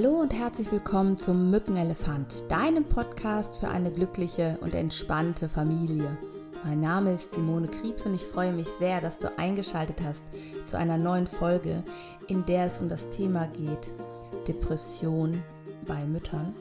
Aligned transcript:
Hallo 0.00 0.20
und 0.20 0.32
herzlich 0.32 0.70
willkommen 0.70 1.18
zum 1.18 1.50
Mückenelefant, 1.50 2.44
deinem 2.48 2.84
Podcast 2.84 3.58
für 3.58 3.66
eine 3.66 3.90
glückliche 3.90 4.56
und 4.60 4.72
entspannte 4.72 5.48
Familie. 5.48 6.16
Mein 6.64 6.80
Name 6.80 7.14
ist 7.14 7.32
Simone 7.32 7.66
Kriebs 7.66 8.06
und 8.06 8.14
ich 8.14 8.22
freue 8.22 8.52
mich 8.52 8.68
sehr, 8.68 9.00
dass 9.00 9.18
du 9.18 9.36
eingeschaltet 9.36 9.96
hast 10.04 10.22
zu 10.68 10.78
einer 10.78 10.98
neuen 10.98 11.26
Folge, 11.26 11.82
in 12.28 12.46
der 12.46 12.66
es 12.66 12.78
um 12.78 12.88
das 12.88 13.10
Thema 13.10 13.48
geht, 13.48 13.90
Depression 14.46 15.42
bei 15.84 16.04
Müttern. 16.04 16.54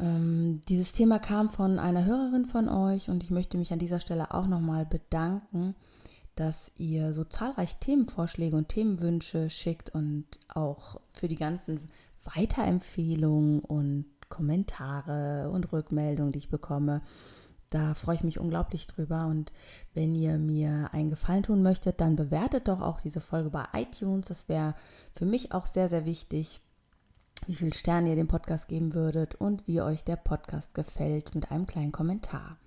Ähm, 0.00 0.62
dieses 0.68 0.90
Thema 0.90 1.20
kam 1.20 1.50
von 1.50 1.78
einer 1.78 2.04
Hörerin 2.04 2.46
von 2.46 2.68
euch 2.68 3.10
und 3.10 3.22
ich 3.22 3.30
möchte 3.30 3.58
mich 3.58 3.72
an 3.72 3.78
dieser 3.78 4.00
Stelle 4.00 4.34
auch 4.34 4.48
nochmal 4.48 4.86
bedanken 4.86 5.76
dass 6.38 6.70
ihr 6.76 7.14
so 7.14 7.24
zahlreich 7.24 7.78
Themenvorschläge 7.78 8.56
und 8.56 8.68
Themenwünsche 8.68 9.50
schickt 9.50 9.92
und 9.92 10.24
auch 10.46 11.00
für 11.12 11.26
die 11.26 11.36
ganzen 11.36 11.90
Weiterempfehlungen 12.32 13.58
und 13.60 14.04
Kommentare 14.28 15.50
und 15.50 15.72
Rückmeldungen, 15.72 16.30
die 16.30 16.38
ich 16.38 16.48
bekomme. 16.48 17.02
Da 17.70 17.94
freue 17.94 18.14
ich 18.16 18.22
mich 18.22 18.38
unglaublich 18.38 18.86
drüber. 18.86 19.26
Und 19.26 19.52
wenn 19.94 20.14
ihr 20.14 20.38
mir 20.38 20.90
einen 20.92 21.10
Gefallen 21.10 21.42
tun 21.42 21.62
möchtet, 21.62 22.00
dann 22.00 22.14
bewertet 22.14 22.68
doch 22.68 22.82
auch 22.82 23.00
diese 23.00 23.20
Folge 23.20 23.50
bei 23.50 23.64
iTunes. 23.74 24.28
Das 24.28 24.48
wäre 24.48 24.76
für 25.12 25.26
mich 25.26 25.50
auch 25.50 25.66
sehr, 25.66 25.88
sehr 25.88 26.04
wichtig, 26.04 26.60
wie 27.46 27.56
viele 27.56 27.74
Sterne 27.74 28.10
ihr 28.10 28.16
dem 28.16 28.28
Podcast 28.28 28.68
geben 28.68 28.94
würdet 28.94 29.34
und 29.34 29.66
wie 29.66 29.82
euch 29.82 30.04
der 30.04 30.16
Podcast 30.16 30.72
gefällt 30.74 31.34
mit 31.34 31.50
einem 31.50 31.66
kleinen 31.66 31.92
Kommentar. 31.92 32.58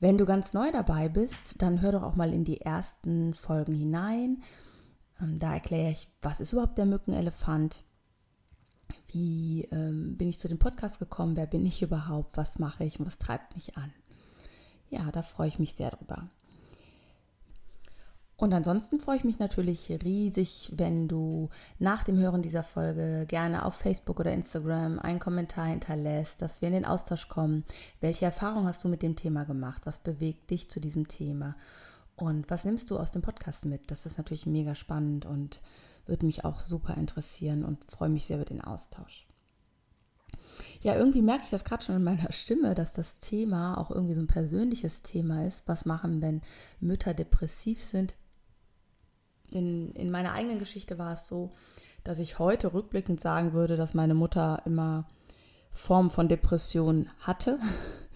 Wenn 0.00 0.18
du 0.18 0.26
ganz 0.26 0.52
neu 0.52 0.70
dabei 0.70 1.08
bist, 1.08 1.60
dann 1.60 1.80
hör 1.80 1.92
doch 1.92 2.02
auch 2.02 2.14
mal 2.14 2.32
in 2.32 2.44
die 2.44 2.60
ersten 2.60 3.34
Folgen 3.34 3.74
hinein. 3.74 4.42
Ähm, 5.20 5.38
da 5.38 5.54
erkläre 5.54 5.90
ich, 5.90 6.08
was 6.22 6.40
ist 6.40 6.52
überhaupt 6.52 6.78
der 6.78 6.86
Mückenelefant? 6.86 7.84
Wie 9.08 9.64
ähm, 9.72 10.16
bin 10.16 10.28
ich 10.28 10.38
zu 10.38 10.48
dem 10.48 10.58
Podcast 10.58 10.98
gekommen? 10.98 11.36
Wer 11.36 11.46
bin 11.46 11.66
ich 11.66 11.82
überhaupt? 11.82 12.36
Was 12.36 12.58
mache 12.58 12.84
ich 12.84 13.00
und 13.00 13.06
was 13.06 13.18
treibt 13.18 13.54
mich 13.54 13.76
an? 13.76 13.92
Ja, 14.90 15.10
da 15.10 15.22
freue 15.22 15.48
ich 15.48 15.58
mich 15.58 15.74
sehr 15.74 15.90
drüber. 15.90 16.30
Und 18.40 18.54
ansonsten 18.54 19.00
freue 19.00 19.16
ich 19.16 19.24
mich 19.24 19.40
natürlich 19.40 19.90
riesig, 20.04 20.70
wenn 20.76 21.08
du 21.08 21.48
nach 21.80 22.04
dem 22.04 22.18
Hören 22.18 22.40
dieser 22.40 22.62
Folge 22.62 23.26
gerne 23.26 23.64
auf 23.64 23.74
Facebook 23.74 24.20
oder 24.20 24.30
Instagram 24.32 25.00
einen 25.00 25.18
Kommentar 25.18 25.66
hinterlässt, 25.66 26.40
dass 26.40 26.62
wir 26.62 26.68
in 26.68 26.74
den 26.74 26.84
Austausch 26.84 27.28
kommen. 27.28 27.64
Welche 28.00 28.26
Erfahrung 28.26 28.64
hast 28.66 28.84
du 28.84 28.88
mit 28.88 29.02
dem 29.02 29.16
Thema 29.16 29.42
gemacht? 29.42 29.82
Was 29.86 29.98
bewegt 29.98 30.50
dich 30.50 30.70
zu 30.70 30.78
diesem 30.78 31.08
Thema? 31.08 31.56
Und 32.14 32.48
was 32.48 32.64
nimmst 32.64 32.92
du 32.92 32.96
aus 32.96 33.10
dem 33.10 33.22
Podcast 33.22 33.64
mit? 33.64 33.90
Das 33.90 34.06
ist 34.06 34.18
natürlich 34.18 34.46
mega 34.46 34.76
spannend 34.76 35.26
und 35.26 35.60
würde 36.06 36.24
mich 36.24 36.44
auch 36.44 36.60
super 36.60 36.96
interessieren 36.96 37.64
und 37.64 37.90
freue 37.90 38.08
mich 38.08 38.26
sehr 38.26 38.36
über 38.36 38.44
den 38.44 38.60
Austausch. 38.60 39.26
Ja, 40.80 40.94
irgendwie 40.94 41.22
merke 41.22 41.42
ich 41.42 41.50
das 41.50 41.64
gerade 41.64 41.82
schon 41.82 41.96
in 41.96 42.04
meiner 42.04 42.30
Stimme, 42.30 42.76
dass 42.76 42.92
das 42.92 43.18
Thema 43.18 43.78
auch 43.78 43.90
irgendwie 43.90 44.14
so 44.14 44.20
ein 44.20 44.28
persönliches 44.28 45.02
Thema 45.02 45.44
ist. 45.44 45.64
Was 45.66 45.86
machen, 45.86 46.22
wenn 46.22 46.40
Mütter 46.78 47.14
depressiv 47.14 47.82
sind? 47.82 48.14
In, 49.52 49.92
in 49.92 50.10
meiner 50.10 50.32
eigenen 50.32 50.58
Geschichte 50.58 50.98
war 50.98 51.14
es 51.14 51.26
so, 51.26 51.52
dass 52.04 52.18
ich 52.18 52.38
heute 52.38 52.72
rückblickend 52.72 53.20
sagen 53.20 53.52
würde, 53.52 53.76
dass 53.76 53.94
meine 53.94 54.14
Mutter 54.14 54.62
immer 54.64 55.06
Formen 55.72 56.10
von 56.10 56.28
Depression 56.28 57.08
hatte. 57.20 57.58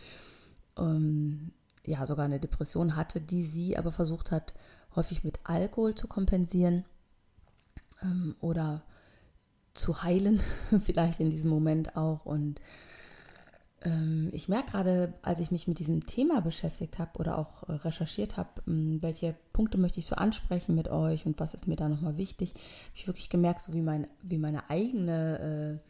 ähm, 0.78 1.53
ja, 1.86 2.06
sogar 2.06 2.25
eine 2.25 2.41
Depression 2.41 2.97
hatte, 2.97 3.20
die 3.20 3.44
sie 3.44 3.77
aber 3.77 3.92
versucht 3.92 4.30
hat, 4.30 4.55
häufig 4.94 5.25
mit 5.25 5.41
Alkohol 5.44 5.94
zu 5.94 6.06
kompensieren 6.06 6.84
ähm, 8.03 8.36
oder 8.41 8.83
zu 9.75 10.03
heilen, 10.03 10.41
vielleicht 10.84 11.20
in 11.20 11.30
diesem 11.30 11.50
Moment 11.50 11.97
auch. 11.97 12.25
Und 12.25 12.60
ich 14.33 14.48
merke 14.48 14.72
gerade, 14.72 15.14
als 15.22 15.41
ich 15.41 15.50
mich 15.50 15.66
mit 15.66 15.78
diesem 15.78 16.06
Thema 16.06 16.41
beschäftigt 16.41 16.98
habe 16.98 17.19
oder 17.19 17.38
auch 17.38 17.69
äh, 17.69 17.72
recherchiert 17.72 18.37
habe, 18.37 18.48
ähm, 18.66 19.03
welche 19.03 19.34
Punkte 19.53 19.78
möchte 19.78 19.98
ich 19.98 20.06
so 20.06 20.15
ansprechen 20.15 20.75
mit 20.75 20.88
euch 20.88 21.26
und 21.26 21.41
was 21.41 21.54
ist 21.54 21.66
mir 21.66 21.76
da 21.76 21.88
nochmal 21.88 22.16
wichtig, 22.16 22.50
habe 22.50 22.97
ich 22.97 23.06
wirklich 23.06 23.28
gemerkt, 23.28 23.62
so 23.62 23.72
wie, 23.72 23.82
mein, 23.82 24.06
wie 24.22 24.38
meine 24.38 24.71
eigene 24.71 25.81
äh, 25.81 25.88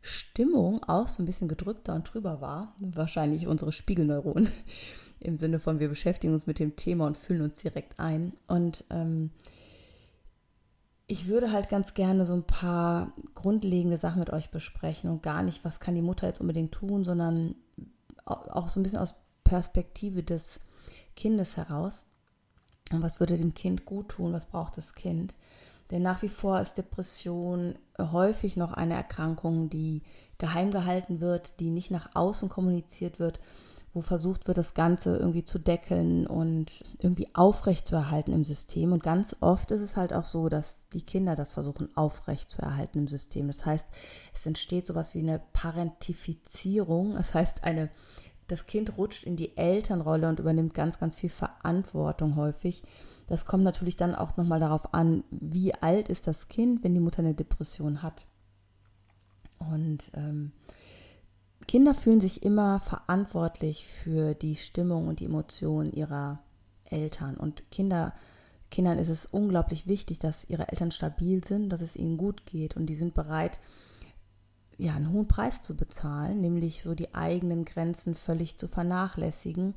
Stimmung 0.00 0.82
auch 0.84 1.08
so 1.08 1.22
ein 1.22 1.26
bisschen 1.26 1.48
gedrückter 1.48 1.94
und 1.94 2.12
drüber 2.12 2.40
war. 2.40 2.74
Wahrscheinlich 2.78 3.46
unsere 3.46 3.72
Spiegelneuronen 3.72 4.50
im 5.20 5.38
Sinne 5.38 5.58
von, 5.58 5.78
wir 5.78 5.88
beschäftigen 5.88 6.32
uns 6.32 6.46
mit 6.46 6.58
dem 6.58 6.76
Thema 6.76 7.06
und 7.06 7.16
fühlen 7.16 7.42
uns 7.42 7.56
direkt 7.56 7.98
ein. 7.98 8.32
Und 8.46 8.84
ähm, 8.90 9.30
ich 11.06 11.28
würde 11.28 11.52
halt 11.52 11.68
ganz 11.68 11.94
gerne 11.94 12.26
so 12.26 12.32
ein 12.32 12.44
paar 12.44 13.12
grundlegende 13.34 13.98
Sachen 13.98 14.18
mit 14.18 14.30
euch 14.30 14.50
besprechen 14.50 15.08
und 15.10 15.22
gar 15.22 15.42
nicht, 15.42 15.64
was 15.64 15.78
kann 15.78 15.94
die 15.94 16.02
Mutter 16.02 16.26
jetzt 16.26 16.40
unbedingt 16.40 16.72
tun, 16.72 17.04
sondern 17.04 17.54
auch 18.24 18.68
so 18.68 18.80
ein 18.80 18.82
bisschen 18.82 18.98
aus 18.98 19.22
Perspektive 19.44 20.24
des 20.24 20.58
Kindes 21.14 21.56
heraus. 21.56 22.06
Und 22.90 23.02
was 23.02 23.20
würde 23.20 23.36
dem 23.36 23.54
Kind 23.54 23.84
gut 23.84 24.08
tun? 24.08 24.32
Was 24.32 24.46
braucht 24.46 24.76
das 24.76 24.94
Kind? 24.94 25.34
Denn 25.92 26.02
nach 26.02 26.22
wie 26.22 26.28
vor 26.28 26.60
ist 26.60 26.76
Depression 26.76 27.76
häufig 27.98 28.56
noch 28.56 28.72
eine 28.72 28.94
Erkrankung, 28.94 29.70
die 29.70 30.02
geheim 30.38 30.72
gehalten 30.72 31.20
wird, 31.20 31.60
die 31.60 31.70
nicht 31.70 31.92
nach 31.92 32.10
außen 32.14 32.48
kommuniziert 32.48 33.20
wird 33.20 33.38
wo 33.96 34.02
versucht 34.02 34.46
wird, 34.46 34.58
das 34.58 34.74
Ganze 34.74 35.16
irgendwie 35.16 35.42
zu 35.42 35.58
deckeln 35.58 36.26
und 36.26 36.84
irgendwie 36.98 37.28
aufrecht 37.34 37.88
zu 37.88 37.96
erhalten 37.96 38.32
im 38.32 38.44
System. 38.44 38.92
Und 38.92 39.02
ganz 39.02 39.34
oft 39.40 39.70
ist 39.70 39.80
es 39.80 39.96
halt 39.96 40.12
auch 40.12 40.26
so, 40.26 40.50
dass 40.50 40.86
die 40.90 41.00
Kinder 41.00 41.34
das 41.34 41.54
versuchen 41.54 41.88
aufrecht 41.96 42.50
zu 42.50 42.60
erhalten 42.60 42.98
im 42.98 43.08
System. 43.08 43.46
Das 43.46 43.64
heißt, 43.64 43.86
es 44.34 44.44
entsteht 44.44 44.86
sowas 44.86 45.14
wie 45.14 45.20
eine 45.20 45.40
Parentifizierung. 45.54 47.14
Das 47.14 47.32
heißt, 47.32 47.64
eine, 47.64 47.88
das 48.48 48.66
Kind 48.66 48.98
rutscht 48.98 49.24
in 49.24 49.34
die 49.34 49.56
Elternrolle 49.56 50.28
und 50.28 50.40
übernimmt 50.40 50.74
ganz, 50.74 50.98
ganz 50.98 51.18
viel 51.18 51.30
Verantwortung 51.30 52.36
häufig. 52.36 52.82
Das 53.28 53.46
kommt 53.46 53.64
natürlich 53.64 53.96
dann 53.96 54.14
auch 54.14 54.36
nochmal 54.36 54.60
darauf 54.60 54.92
an, 54.92 55.24
wie 55.30 55.72
alt 55.74 56.10
ist 56.10 56.26
das 56.26 56.48
Kind, 56.48 56.84
wenn 56.84 56.92
die 56.92 57.00
Mutter 57.00 57.20
eine 57.20 57.34
Depression 57.34 58.02
hat. 58.02 58.26
Und 59.58 60.10
ähm, 60.12 60.52
Kinder 61.66 61.94
fühlen 61.94 62.20
sich 62.20 62.42
immer 62.42 62.80
verantwortlich 62.80 63.86
für 63.86 64.34
die 64.34 64.56
Stimmung 64.56 65.08
und 65.08 65.20
die 65.20 65.24
Emotionen 65.24 65.92
ihrer 65.92 66.40
Eltern. 66.84 67.36
Und 67.36 67.70
Kinder, 67.70 68.14
Kindern 68.70 68.98
ist 68.98 69.08
es 69.08 69.26
unglaublich 69.26 69.86
wichtig, 69.86 70.18
dass 70.18 70.48
ihre 70.48 70.68
Eltern 70.68 70.90
stabil 70.90 71.44
sind, 71.44 71.70
dass 71.70 71.80
es 71.80 71.96
ihnen 71.96 72.16
gut 72.16 72.46
geht 72.46 72.76
und 72.76 72.86
die 72.86 72.94
sind 72.94 73.14
bereit, 73.14 73.58
ja, 74.78 74.94
einen 74.94 75.10
hohen 75.10 75.26
Preis 75.26 75.62
zu 75.62 75.74
bezahlen, 75.74 76.40
nämlich 76.40 76.82
so 76.82 76.94
die 76.94 77.14
eigenen 77.14 77.64
Grenzen 77.64 78.14
völlig 78.14 78.58
zu 78.58 78.68
vernachlässigen, 78.68 79.74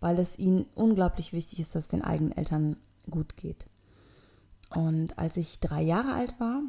weil 0.00 0.18
es 0.18 0.38
ihnen 0.38 0.66
unglaublich 0.74 1.32
wichtig 1.32 1.60
ist, 1.60 1.74
dass 1.74 1.84
es 1.84 1.88
den 1.88 2.02
eigenen 2.02 2.32
Eltern 2.32 2.76
gut 3.10 3.36
geht. 3.36 3.66
Und 4.74 5.18
als 5.18 5.36
ich 5.36 5.60
drei 5.60 5.82
Jahre 5.82 6.12
alt 6.12 6.38
war, 6.38 6.62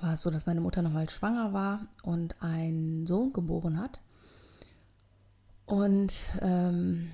war 0.00 0.14
es 0.14 0.22
so, 0.22 0.30
dass 0.30 0.46
meine 0.46 0.60
Mutter 0.60 0.82
nochmal 0.82 1.08
schwanger 1.08 1.52
war 1.52 1.86
und 2.02 2.40
einen 2.42 3.06
Sohn 3.06 3.32
geboren 3.32 3.80
hat. 3.80 4.00
Und 5.66 6.14
ähm, 6.40 7.10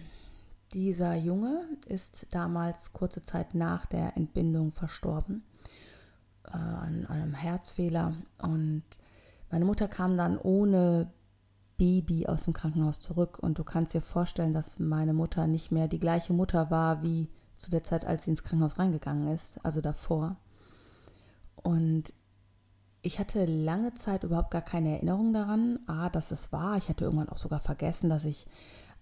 dieser 0.72 1.14
Junge 1.14 1.66
ist 1.86 2.26
damals 2.30 2.92
kurze 2.92 3.22
Zeit 3.22 3.54
nach 3.54 3.86
der 3.86 4.16
Entbindung 4.16 4.72
verstorben 4.72 5.44
äh, 6.46 6.56
an 6.56 7.06
einem 7.06 7.34
Herzfehler. 7.34 8.14
Und 8.38 8.82
meine 9.50 9.64
Mutter 9.64 9.88
kam 9.88 10.16
dann 10.16 10.38
ohne 10.38 11.10
Baby 11.76 12.26
aus 12.26 12.44
dem 12.44 12.52
Krankenhaus 12.52 13.00
zurück. 13.00 13.38
Und 13.40 13.58
du 13.58 13.64
kannst 13.64 13.94
dir 13.94 14.02
vorstellen, 14.02 14.52
dass 14.52 14.78
meine 14.78 15.14
Mutter 15.14 15.46
nicht 15.46 15.72
mehr 15.72 15.88
die 15.88 15.98
gleiche 15.98 16.32
Mutter 16.32 16.70
war 16.70 17.02
wie 17.02 17.28
zu 17.56 17.70
der 17.70 17.82
Zeit, 17.82 18.04
als 18.04 18.24
sie 18.24 18.30
ins 18.30 18.42
Krankenhaus 18.42 18.78
reingegangen 18.78 19.28
ist, 19.28 19.64
also 19.64 19.80
davor. 19.80 20.36
Und 21.62 22.12
ich 23.04 23.18
hatte 23.18 23.44
lange 23.44 23.92
Zeit 23.92 24.24
überhaupt 24.24 24.50
gar 24.50 24.62
keine 24.62 24.94
Erinnerung 24.94 25.34
daran, 25.34 25.78
A, 25.86 26.08
dass 26.08 26.30
es 26.30 26.52
war. 26.52 26.78
Ich 26.78 26.88
hatte 26.88 27.04
irgendwann 27.04 27.28
auch 27.28 27.36
sogar 27.36 27.60
vergessen, 27.60 28.08
dass 28.08 28.24
ich 28.24 28.46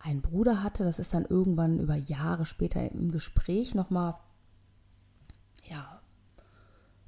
einen 0.01 0.23
Bruder 0.23 0.65
hatte. 0.65 0.83
Das 0.83 0.99
ist 0.99 1.15
dann 1.15 1.25
irgendwann 1.25 1.79
über 1.79 1.95
Jahre 1.95 2.45
später 2.45 2.91
im 2.91 3.13
Gespräch 3.13 3.77
nochmal 3.77 4.17
ja, 5.63 6.01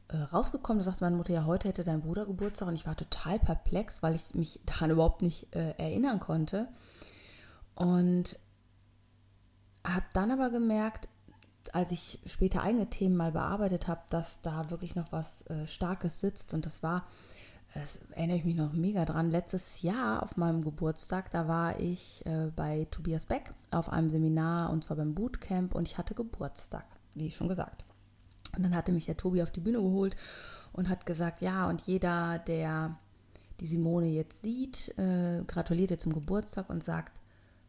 äh, 0.06 0.18
rausgekommen. 0.18 0.78
Da 0.78 0.84
sagte 0.84 1.02
meine 1.02 1.16
Mutter, 1.16 1.34
ja, 1.34 1.46
heute 1.46 1.66
hätte 1.66 1.82
dein 1.82 2.00
Bruder 2.00 2.26
Geburtstag. 2.26 2.68
Und 2.68 2.76
ich 2.76 2.86
war 2.86 2.96
total 2.96 3.40
perplex, 3.40 4.04
weil 4.04 4.14
ich 4.14 4.32
mich 4.36 4.60
daran 4.66 4.92
überhaupt 4.92 5.20
nicht 5.20 5.52
äh, 5.56 5.70
erinnern 5.76 6.20
konnte. 6.20 6.68
Und 7.74 8.38
habe 9.84 10.06
dann 10.12 10.30
aber 10.30 10.50
gemerkt, 10.50 11.08
als 11.72 11.90
ich 11.90 12.20
später 12.26 12.62
eigene 12.62 12.90
Themen 12.90 13.16
mal 13.16 13.32
bearbeitet 13.32 13.88
habe, 13.88 14.02
dass 14.10 14.40
da 14.42 14.70
wirklich 14.70 14.94
noch 14.94 15.12
was 15.12 15.42
äh, 15.46 15.66
Starkes 15.66 16.20
sitzt. 16.20 16.54
Und 16.54 16.66
das 16.66 16.82
war, 16.82 17.06
das 17.74 17.98
erinnere 18.10 18.38
ich 18.38 18.44
mich 18.44 18.56
noch 18.56 18.72
mega 18.72 19.04
dran, 19.04 19.30
letztes 19.30 19.82
Jahr 19.82 20.22
auf 20.22 20.36
meinem 20.36 20.62
Geburtstag, 20.62 21.30
da 21.30 21.48
war 21.48 21.80
ich 21.80 22.24
äh, 22.26 22.50
bei 22.54 22.86
Tobias 22.90 23.26
Beck 23.26 23.52
auf 23.70 23.88
einem 23.88 24.10
Seminar 24.10 24.70
und 24.70 24.84
zwar 24.84 24.96
beim 24.96 25.14
Bootcamp 25.14 25.74
und 25.74 25.88
ich 25.88 25.98
hatte 25.98 26.14
Geburtstag, 26.14 26.84
wie 27.14 27.30
schon 27.30 27.48
gesagt. 27.48 27.84
Und 28.56 28.62
dann 28.62 28.74
hatte 28.74 28.92
mich 28.92 29.06
der 29.06 29.16
Tobi 29.16 29.42
auf 29.42 29.50
die 29.50 29.60
Bühne 29.60 29.78
geholt 29.78 30.16
und 30.72 30.88
hat 30.88 31.06
gesagt, 31.06 31.40
ja, 31.40 31.68
und 31.68 31.82
jeder, 31.82 32.38
der 32.38 32.96
die 33.60 33.66
Simone 33.66 34.08
jetzt 34.08 34.42
sieht, 34.42 34.96
äh, 34.98 35.42
gratuliert 35.46 35.90
ihr 35.90 35.98
zum 35.98 36.12
Geburtstag 36.12 36.70
und 36.70 36.82
sagt, 36.82 37.20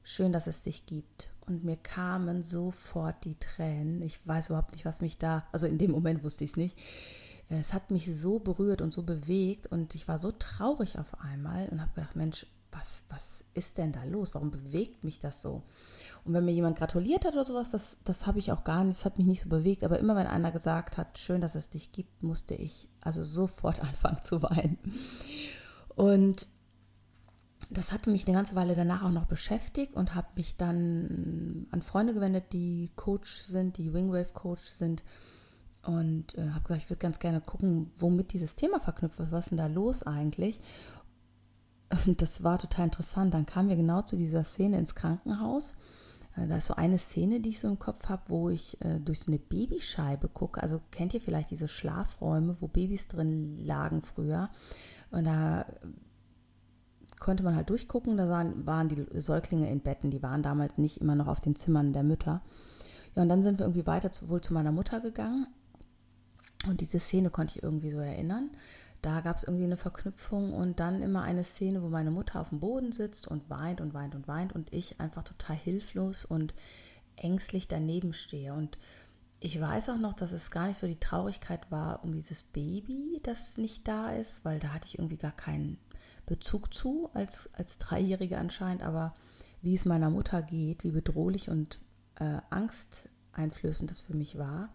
schön, 0.03 0.31
dass 0.31 0.47
es 0.47 0.61
dich 0.61 0.85
gibt. 0.85 1.29
Und 1.47 1.63
mir 1.63 1.77
kamen 1.77 2.43
sofort 2.43 3.23
die 3.23 3.37
Tränen. 3.39 4.01
Ich 4.01 4.25
weiß 4.27 4.49
überhaupt 4.49 4.71
nicht, 4.71 4.85
was 4.85 5.01
mich 5.01 5.17
da, 5.17 5.45
also 5.51 5.67
in 5.67 5.77
dem 5.77 5.91
Moment 5.91 6.23
wusste 6.23 6.43
ich 6.43 6.51
es 6.51 6.57
nicht. 6.57 6.77
Es 7.49 7.73
hat 7.73 7.91
mich 7.91 8.13
so 8.19 8.39
berührt 8.39 8.81
und 8.81 8.91
so 8.91 9.03
bewegt 9.03 9.67
und 9.67 9.93
ich 9.93 10.07
war 10.07 10.17
so 10.17 10.31
traurig 10.31 10.97
auf 10.97 11.21
einmal 11.21 11.69
und 11.69 11.79
habe 11.79 11.91
gedacht, 11.93 12.15
Mensch, 12.15 12.47
was, 12.71 13.03
was 13.09 13.43
ist 13.53 13.77
denn 13.77 13.91
da 13.91 14.03
los? 14.03 14.33
Warum 14.33 14.51
bewegt 14.51 15.03
mich 15.03 15.19
das 15.19 15.41
so? 15.41 15.63
Und 16.23 16.33
wenn 16.33 16.45
mir 16.45 16.51
jemand 16.51 16.77
gratuliert 16.77 17.23
hat 17.23 17.33
oder 17.33 17.45
sowas, 17.45 17.69
das, 17.69 17.97
das 18.03 18.25
habe 18.25 18.39
ich 18.39 18.51
auch 18.51 18.63
gar 18.63 18.83
nicht, 18.83 18.97
das 18.97 19.05
hat 19.05 19.19
mich 19.19 19.27
nicht 19.27 19.41
so 19.41 19.49
bewegt. 19.49 19.83
Aber 19.83 19.99
immer 19.99 20.15
wenn 20.15 20.27
einer 20.27 20.51
gesagt 20.51 20.97
hat, 20.97 21.19
schön, 21.19 21.39
dass 21.39 21.53
es 21.53 21.69
dich 21.69 21.91
gibt, 21.91 22.23
musste 22.23 22.55
ich 22.55 22.89
also 22.99 23.23
sofort 23.23 23.79
anfangen 23.81 24.23
zu 24.23 24.41
weinen. 24.41 24.79
Und 25.95 26.47
das 27.69 27.91
hatte 27.91 28.09
mich 28.09 28.27
eine 28.27 28.35
ganze 28.35 28.55
Weile 28.55 28.75
danach 28.75 29.03
auch 29.03 29.11
noch 29.11 29.25
beschäftigt 29.25 29.95
und 29.95 30.15
habe 30.15 30.27
mich 30.35 30.55
dann 30.57 31.67
an 31.71 31.81
Freunde 31.81 32.13
gewendet, 32.13 32.53
die 32.53 32.91
Coach 32.95 33.37
sind, 33.37 33.77
die 33.77 33.93
Wingwave 33.93 34.33
Coach 34.33 34.63
sind 34.63 35.03
und 35.83 36.35
äh, 36.37 36.49
habe 36.49 36.63
gesagt, 36.63 36.83
ich 36.83 36.89
würde 36.89 37.01
ganz 37.01 37.19
gerne 37.19 37.41
gucken, 37.41 37.91
womit 37.97 38.33
dieses 38.33 38.55
Thema 38.55 38.79
verknüpft 38.79 39.19
ist. 39.19 39.31
Was 39.31 39.45
ist 39.45 39.51
denn 39.51 39.57
da 39.57 39.67
los 39.67 40.03
eigentlich? 40.03 40.59
Und 42.05 42.21
das 42.21 42.43
war 42.43 42.57
total 42.57 42.85
interessant. 42.85 43.33
Dann 43.33 43.45
kamen 43.45 43.69
wir 43.69 43.75
genau 43.75 44.01
zu 44.01 44.15
dieser 44.15 44.43
Szene 44.43 44.79
ins 44.79 44.95
Krankenhaus. 44.95 45.75
Äh, 46.35 46.47
da 46.47 46.57
ist 46.57 46.67
so 46.67 46.75
eine 46.75 46.97
Szene, 46.97 47.39
die 47.39 47.49
ich 47.49 47.59
so 47.59 47.67
im 47.67 47.79
Kopf 47.79 48.09
habe, 48.09 48.23
wo 48.27 48.49
ich 48.49 48.81
äh, 48.81 48.99
durch 48.99 49.19
so 49.19 49.27
eine 49.27 49.39
Babyscheibe 49.39 50.27
gucke. 50.27 50.61
Also 50.61 50.81
kennt 50.91 51.13
ihr 51.13 51.21
vielleicht 51.21 51.51
diese 51.51 51.67
Schlafräume, 51.67 52.57
wo 52.61 52.67
Babys 52.67 53.07
drin 53.07 53.63
lagen 53.65 54.01
früher? 54.01 54.49
Und 55.11 55.25
da 55.25 55.65
konnte 57.19 57.43
man 57.43 57.55
halt 57.55 57.69
durchgucken, 57.69 58.17
da 58.17 58.29
waren, 58.29 58.89
die 58.89 59.05
Säuglinge 59.19 59.69
in 59.71 59.81
Betten, 59.81 60.11
die 60.11 60.23
waren 60.23 60.43
damals 60.43 60.77
nicht 60.77 61.01
immer 61.01 61.15
noch 61.15 61.27
auf 61.27 61.41
den 61.41 61.55
Zimmern 61.55 61.93
der 61.93 62.03
Mütter. 62.03 62.41
Ja, 63.15 63.21
und 63.21 63.29
dann 63.29 63.43
sind 63.43 63.59
wir 63.59 63.65
irgendwie 63.65 63.87
weiter 63.87 64.11
zu, 64.11 64.29
wohl 64.29 64.41
zu 64.41 64.53
meiner 64.53 64.71
Mutter 64.71 64.99
gegangen. 64.99 65.47
Und 66.67 66.81
diese 66.81 66.99
Szene 66.99 67.29
konnte 67.29 67.57
ich 67.57 67.63
irgendwie 67.63 67.91
so 67.91 67.99
erinnern. 67.99 68.49
Da 69.01 69.21
gab 69.21 69.37
es 69.37 69.43
irgendwie 69.43 69.65
eine 69.65 69.77
Verknüpfung 69.77 70.53
und 70.53 70.79
dann 70.79 71.01
immer 71.01 71.21
eine 71.21 71.43
Szene, 71.43 71.83
wo 71.83 71.89
meine 71.89 72.11
Mutter 72.11 72.41
auf 72.41 72.49
dem 72.49 72.59
Boden 72.59 72.91
sitzt 72.91 73.27
und 73.27 73.49
weint 73.49 73.79
und 73.79 73.93
weint 73.93 74.15
und 74.15 74.27
weint 74.27 74.53
und 74.53 74.73
ich 74.73 74.99
einfach 74.99 75.23
total 75.23 75.55
hilflos 75.55 76.25
und 76.25 76.53
ängstlich 77.15 77.67
daneben 77.67 78.13
stehe. 78.13 78.53
Und 78.53 78.77
ich 79.39 79.61
weiß 79.61 79.89
auch 79.89 79.99
noch, 79.99 80.13
dass 80.13 80.31
es 80.31 80.49
gar 80.49 80.67
nicht 80.67 80.77
so 80.77 80.87
die 80.87 80.99
Traurigkeit 80.99 81.69
war 81.69 82.03
um 82.03 82.13
dieses 82.13 82.41
Baby, 82.41 83.19
das 83.21 83.57
nicht 83.57 83.87
da 83.87 84.09
ist, 84.09 84.43
weil 84.43 84.59
da 84.59 84.69
hatte 84.69 84.87
ich 84.87 84.97
irgendwie 84.97 85.17
gar 85.17 85.35
keinen 85.35 85.77
Bezug 86.25 86.73
zu 86.73 87.09
als, 87.13 87.49
als 87.53 87.77
Dreijährige 87.77 88.37
anscheinend, 88.37 88.83
aber 88.83 89.13
wie 89.61 89.73
es 89.73 89.85
meiner 89.85 90.09
Mutter 90.09 90.41
geht, 90.41 90.83
wie 90.83 90.91
bedrohlich 90.91 91.49
und 91.49 91.79
äh, 92.15 92.39
angsteinflößend 92.49 93.89
das 93.89 93.99
für 93.99 94.15
mich 94.15 94.37
war. 94.37 94.69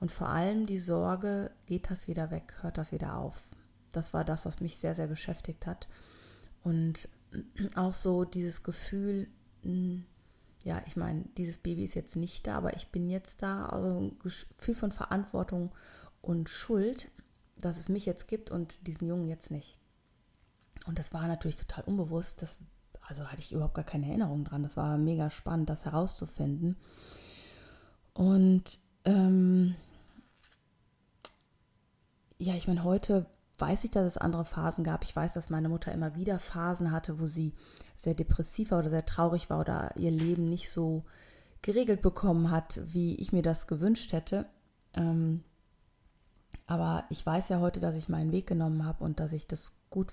Und 0.00 0.10
vor 0.10 0.28
allem 0.28 0.66
die 0.66 0.78
Sorge, 0.78 1.50
geht 1.66 1.90
das 1.90 2.08
wieder 2.08 2.30
weg, 2.30 2.54
hört 2.60 2.78
das 2.78 2.92
wieder 2.92 3.16
auf. 3.16 3.42
Das 3.92 4.14
war 4.14 4.24
das, 4.24 4.46
was 4.46 4.60
mich 4.60 4.78
sehr, 4.78 4.94
sehr 4.94 5.06
beschäftigt 5.06 5.66
hat. 5.66 5.88
Und 6.62 7.08
auch 7.74 7.94
so 7.94 8.24
dieses 8.24 8.62
Gefühl, 8.62 9.28
hm, 9.62 10.04
ja, 10.64 10.82
ich 10.86 10.96
meine, 10.96 11.24
dieses 11.36 11.58
Baby 11.58 11.84
ist 11.84 11.94
jetzt 11.94 12.16
nicht 12.16 12.46
da, 12.46 12.56
aber 12.56 12.76
ich 12.76 12.88
bin 12.88 13.08
jetzt 13.08 13.42
da. 13.42 13.66
Also 13.66 13.88
ein 13.88 14.18
Gefühl 14.18 14.74
von 14.74 14.92
Verantwortung 14.92 15.72
und 16.20 16.48
Schuld, 16.48 17.10
dass 17.56 17.78
es 17.78 17.88
mich 17.88 18.06
jetzt 18.06 18.28
gibt 18.28 18.50
und 18.50 18.86
diesen 18.86 19.06
Jungen 19.06 19.26
jetzt 19.26 19.50
nicht. 19.50 19.78
Und 20.86 20.98
das 20.98 21.12
war 21.12 21.26
natürlich 21.26 21.56
total 21.56 21.84
unbewusst. 21.84 22.42
Das, 22.42 22.58
also 23.00 23.26
hatte 23.26 23.40
ich 23.40 23.52
überhaupt 23.52 23.74
gar 23.74 23.84
keine 23.84 24.06
Erinnerung 24.06 24.44
dran. 24.44 24.62
Das 24.62 24.76
war 24.76 24.98
mega 24.98 25.30
spannend, 25.30 25.70
das 25.70 25.84
herauszufinden. 25.84 26.76
Und 28.14 28.78
ähm, 29.04 29.74
ja, 32.38 32.54
ich 32.54 32.66
meine, 32.66 32.84
heute 32.84 33.26
weiß 33.58 33.84
ich, 33.84 33.90
dass 33.90 34.06
es 34.06 34.18
andere 34.18 34.44
Phasen 34.44 34.84
gab. 34.84 35.04
Ich 35.04 35.14
weiß, 35.14 35.34
dass 35.34 35.50
meine 35.50 35.68
Mutter 35.68 35.92
immer 35.92 36.14
wieder 36.14 36.38
Phasen 36.38 36.92
hatte, 36.92 37.18
wo 37.18 37.26
sie 37.26 37.54
sehr 37.96 38.14
depressiv 38.14 38.70
war 38.70 38.78
oder 38.78 38.90
sehr 38.90 39.06
traurig 39.06 39.50
war 39.50 39.60
oder 39.60 39.96
ihr 39.96 40.12
Leben 40.12 40.48
nicht 40.48 40.70
so 40.70 41.04
geregelt 41.62 42.02
bekommen 42.02 42.50
hat, 42.50 42.80
wie 42.84 43.16
ich 43.16 43.32
mir 43.32 43.42
das 43.42 43.66
gewünscht 43.66 44.12
hätte. 44.12 44.46
Ähm, 44.94 45.42
aber 46.66 47.04
ich 47.10 47.24
weiß 47.24 47.48
ja 47.48 47.60
heute, 47.60 47.80
dass 47.80 47.96
ich 47.96 48.08
meinen 48.08 48.30
Weg 48.30 48.46
genommen 48.46 48.84
habe 48.84 49.02
und 49.02 49.18
dass 49.18 49.32
ich 49.32 49.46
das 49.46 49.72
gut 49.90 50.12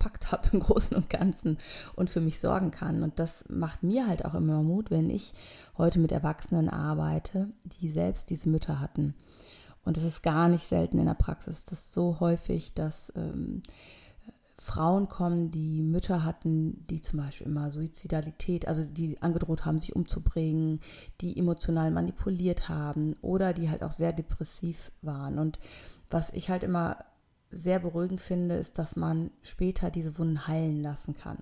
verpackt 0.00 0.32
habe 0.32 0.48
im 0.52 0.60
Großen 0.60 0.96
und 0.96 1.10
Ganzen 1.10 1.58
und 1.94 2.10
für 2.10 2.20
mich 2.20 2.40
sorgen 2.40 2.70
kann. 2.70 3.02
Und 3.02 3.18
das 3.18 3.44
macht 3.48 3.82
mir 3.82 4.06
halt 4.06 4.24
auch 4.24 4.34
immer 4.34 4.62
Mut, 4.62 4.90
wenn 4.90 5.10
ich 5.10 5.34
heute 5.76 5.98
mit 5.98 6.12
Erwachsenen 6.12 6.68
arbeite, 6.68 7.48
die 7.80 7.90
selbst 7.90 8.30
diese 8.30 8.48
Mütter 8.48 8.80
hatten 8.80 9.14
und 9.84 9.96
das 9.96 10.04
ist 10.04 10.22
gar 10.22 10.48
nicht 10.48 10.66
selten 10.66 10.98
in 10.98 11.06
der 11.06 11.14
Praxis. 11.14 11.64
Das 11.64 11.80
ist 11.80 11.92
so 11.92 12.20
häufig, 12.20 12.74
dass 12.74 13.12
ähm, 13.16 13.62
Frauen 14.58 15.08
kommen, 15.08 15.50
die 15.50 15.80
Mütter 15.80 16.22
hatten, 16.22 16.86
die 16.88 17.00
zum 17.00 17.18
Beispiel 17.18 17.46
immer 17.46 17.70
Suizidalität, 17.70 18.68
also 18.68 18.84
die 18.84 19.22
angedroht 19.22 19.64
haben, 19.64 19.78
sich 19.78 19.96
umzubringen, 19.96 20.80
die 21.22 21.38
emotional 21.38 21.90
manipuliert 21.90 22.68
haben 22.68 23.14
oder 23.22 23.54
die 23.54 23.70
halt 23.70 23.82
auch 23.82 23.92
sehr 23.92 24.12
depressiv 24.12 24.92
waren. 25.00 25.38
Und 25.38 25.58
was 26.10 26.30
ich 26.30 26.50
halt 26.50 26.62
immer 26.62 26.98
sehr 27.50 27.80
beruhigend 27.80 28.20
finde, 28.20 28.56
ist, 28.56 28.78
dass 28.78 28.96
man 28.96 29.30
später 29.42 29.90
diese 29.90 30.18
Wunden 30.18 30.46
heilen 30.46 30.82
lassen 30.82 31.14
kann. 31.14 31.38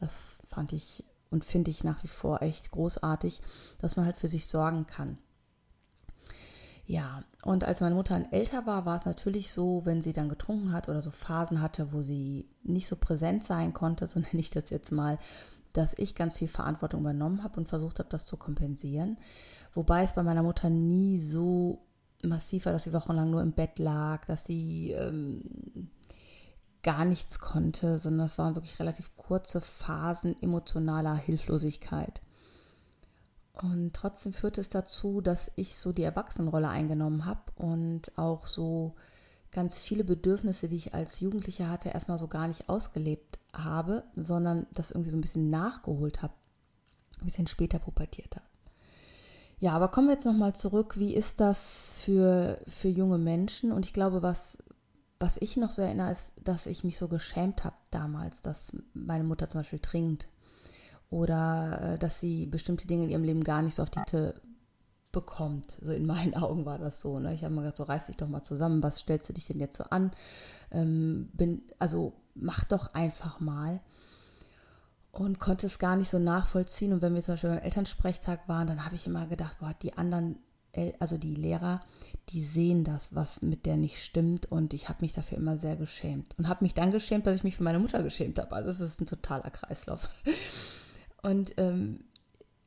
Das 0.00 0.38
fand 0.48 0.72
ich 0.72 1.04
und 1.30 1.44
finde 1.44 1.70
ich 1.70 1.84
nach 1.84 2.02
wie 2.02 2.08
vor 2.08 2.42
echt 2.42 2.72
großartig, 2.72 3.40
dass 3.78 3.96
man 3.96 4.04
halt 4.04 4.16
für 4.16 4.28
sich 4.28 4.46
sorgen 4.46 4.86
kann. 4.86 5.16
Ja, 6.84 7.22
und 7.44 7.64
als 7.64 7.80
meine 7.80 7.94
Mutter 7.94 8.20
älter 8.32 8.66
war, 8.66 8.84
war 8.84 8.96
es 8.96 9.04
natürlich 9.04 9.50
so, 9.50 9.82
wenn 9.84 10.02
sie 10.02 10.12
dann 10.12 10.28
getrunken 10.28 10.72
hat 10.72 10.88
oder 10.88 11.00
so 11.00 11.10
Phasen 11.10 11.62
hatte, 11.62 11.92
wo 11.92 12.02
sie 12.02 12.48
nicht 12.64 12.88
so 12.88 12.96
präsent 12.96 13.44
sein 13.44 13.72
konnte, 13.72 14.06
so 14.08 14.20
nenne 14.20 14.40
ich 14.40 14.50
das 14.50 14.70
jetzt 14.70 14.92
mal, 14.92 15.18
dass 15.72 15.96
ich 15.96 16.14
ganz 16.14 16.36
viel 16.36 16.48
Verantwortung 16.48 17.00
übernommen 17.00 17.42
habe 17.42 17.58
und 17.58 17.68
versucht 17.68 17.98
habe, 17.98 18.10
das 18.10 18.26
zu 18.26 18.36
kompensieren. 18.36 19.16
Wobei 19.74 20.02
es 20.02 20.12
bei 20.12 20.22
meiner 20.22 20.42
Mutter 20.42 20.68
nie 20.68 21.18
so 21.18 21.86
massiv 22.22 22.66
war, 22.66 22.72
dass 22.72 22.84
sie 22.84 22.92
wochenlang 22.92 23.30
nur 23.30 23.42
im 23.42 23.52
Bett 23.52 23.78
lag, 23.78 24.24
dass 24.26 24.44
sie 24.44 24.92
ähm, 24.92 25.90
gar 26.82 27.04
nichts 27.04 27.38
konnte, 27.38 27.98
sondern 27.98 28.26
es 28.26 28.38
waren 28.38 28.54
wirklich 28.54 28.78
relativ 28.78 29.16
kurze 29.16 29.60
Phasen 29.60 30.40
emotionaler 30.42 31.14
Hilflosigkeit. 31.14 32.20
Und 33.54 33.92
trotzdem 33.94 34.32
führte 34.32 34.60
es 34.60 34.68
dazu, 34.68 35.20
dass 35.20 35.52
ich 35.56 35.76
so 35.76 35.92
die 35.92 36.02
Erwachsenenrolle 36.02 36.68
eingenommen 36.68 37.26
habe 37.26 37.52
und 37.56 38.16
auch 38.16 38.46
so 38.46 38.94
ganz 39.50 39.78
viele 39.78 40.04
Bedürfnisse, 40.04 40.68
die 40.68 40.76
ich 40.76 40.94
als 40.94 41.20
Jugendliche 41.20 41.68
hatte, 41.68 41.90
erstmal 41.90 42.18
so 42.18 42.26
gar 42.26 42.48
nicht 42.48 42.68
ausgelebt 42.70 43.38
habe, 43.52 44.04
sondern 44.16 44.66
das 44.72 44.90
irgendwie 44.90 45.10
so 45.10 45.18
ein 45.18 45.20
bisschen 45.20 45.50
nachgeholt 45.50 46.22
habe, 46.22 46.32
ein 47.20 47.26
bisschen 47.26 47.46
später 47.46 47.78
pubertiert 47.78 48.34
habe. 48.34 48.46
Ja, 49.62 49.74
aber 49.74 49.86
kommen 49.86 50.08
wir 50.08 50.14
jetzt 50.14 50.24
nochmal 50.24 50.56
zurück. 50.56 50.98
Wie 50.98 51.14
ist 51.14 51.38
das 51.38 51.92
für, 51.96 52.58
für 52.66 52.88
junge 52.88 53.16
Menschen? 53.16 53.70
Und 53.70 53.86
ich 53.86 53.92
glaube, 53.92 54.20
was, 54.20 54.60
was 55.20 55.36
ich 55.40 55.56
noch 55.56 55.70
so 55.70 55.82
erinnere, 55.82 56.10
ist, 56.10 56.32
dass 56.42 56.66
ich 56.66 56.82
mich 56.82 56.98
so 56.98 57.06
geschämt 57.06 57.62
habe 57.62 57.76
damals, 57.92 58.42
dass 58.42 58.76
meine 58.92 59.22
Mutter 59.22 59.48
zum 59.48 59.60
Beispiel 59.60 59.78
trinkt 59.78 60.26
oder 61.10 61.92
äh, 61.92 61.98
dass 62.00 62.18
sie 62.18 62.46
bestimmte 62.46 62.88
Dinge 62.88 63.04
in 63.04 63.10
ihrem 63.10 63.22
Leben 63.22 63.44
gar 63.44 63.62
nicht 63.62 63.76
so 63.76 63.84
auf 63.84 63.90
die 63.90 64.00
Kette 64.00 64.42
bekommt. 65.12 65.78
So 65.80 65.92
in 65.92 66.06
meinen 66.06 66.34
Augen 66.42 66.66
war 66.66 66.78
das 66.78 66.98
so. 66.98 67.20
Ne? 67.20 67.32
Ich 67.32 67.44
habe 67.44 67.54
mir 67.54 67.60
gedacht, 67.60 67.76
so 67.76 67.84
reiß 67.84 68.06
dich 68.06 68.16
doch 68.16 68.28
mal 68.28 68.42
zusammen, 68.42 68.82
was 68.82 68.98
stellst 68.98 69.28
du 69.28 69.32
dich 69.32 69.46
denn 69.46 69.60
jetzt 69.60 69.76
so 69.76 69.84
an? 69.84 70.10
Ähm, 70.72 71.30
bin, 71.34 71.62
also 71.78 72.14
mach 72.34 72.64
doch 72.64 72.94
einfach 72.94 73.38
mal. 73.38 73.78
Und 75.12 75.38
konnte 75.38 75.66
es 75.66 75.78
gar 75.78 75.96
nicht 75.96 76.08
so 76.08 76.18
nachvollziehen. 76.18 76.92
Und 76.92 77.02
wenn 77.02 77.14
wir 77.14 77.20
zum 77.20 77.34
Beispiel 77.34 77.50
beim 77.50 77.58
Elternsprechtag 77.58 78.48
waren, 78.48 78.66
dann 78.66 78.84
habe 78.84 78.94
ich 78.94 79.06
immer 79.06 79.26
gedacht, 79.26 79.58
boah, 79.60 79.74
die 79.82 79.92
anderen, 79.96 80.38
also 81.00 81.18
die 81.18 81.34
Lehrer, 81.34 81.80
die 82.30 82.42
sehen 82.42 82.82
das, 82.82 83.14
was 83.14 83.42
mit 83.42 83.66
der 83.66 83.76
nicht 83.76 84.02
stimmt. 84.02 84.50
Und 84.50 84.72
ich 84.72 84.88
habe 84.88 85.02
mich 85.02 85.12
dafür 85.12 85.36
immer 85.36 85.58
sehr 85.58 85.76
geschämt. 85.76 86.34
Und 86.38 86.48
habe 86.48 86.64
mich 86.64 86.72
dann 86.72 86.90
geschämt, 86.90 87.26
dass 87.26 87.36
ich 87.36 87.44
mich 87.44 87.56
für 87.56 87.62
meine 87.62 87.78
Mutter 87.78 88.02
geschämt 88.02 88.38
habe. 88.38 88.54
Also 88.54 88.70
es 88.70 88.80
ist 88.80 89.00
ein 89.02 89.06
totaler 89.06 89.50
Kreislauf. 89.50 90.08
Und 91.22 91.54
ähm, 91.58 92.04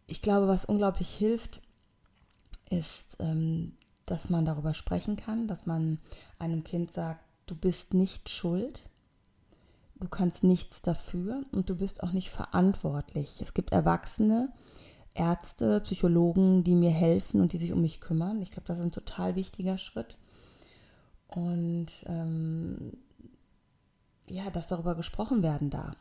ich 0.07 0.21
glaube, 0.21 0.47
was 0.47 0.65
unglaublich 0.65 1.09
hilft, 1.09 1.61
ist, 2.69 3.17
ähm, 3.19 3.73
dass 4.05 4.29
man 4.29 4.45
darüber 4.45 4.73
sprechen 4.73 5.15
kann, 5.15 5.47
dass 5.47 5.65
man 5.65 5.99
einem 6.37 6.63
Kind 6.63 6.91
sagt, 6.91 7.23
du 7.47 7.55
bist 7.55 7.93
nicht 7.93 8.29
schuld, 8.29 8.81
du 9.99 10.07
kannst 10.07 10.43
nichts 10.43 10.81
dafür 10.81 11.43
und 11.51 11.69
du 11.69 11.75
bist 11.75 12.03
auch 12.03 12.11
nicht 12.11 12.29
verantwortlich. 12.29 13.41
Es 13.41 13.53
gibt 13.53 13.71
Erwachsene, 13.71 14.51
Ärzte, 15.13 15.79
Psychologen, 15.81 16.63
die 16.63 16.75
mir 16.75 16.91
helfen 16.91 17.41
und 17.41 17.53
die 17.53 17.57
sich 17.57 17.71
um 17.71 17.81
mich 17.81 18.01
kümmern. 18.01 18.41
Ich 18.41 18.51
glaube, 18.51 18.67
das 18.67 18.79
ist 18.79 18.85
ein 18.85 18.91
total 18.91 19.35
wichtiger 19.35 19.77
Schritt. 19.77 20.17
Und 21.27 21.87
ähm, 22.05 22.97
ja, 24.27 24.49
dass 24.49 24.67
darüber 24.67 24.95
gesprochen 24.95 25.43
werden 25.43 25.69
darf. 25.69 25.95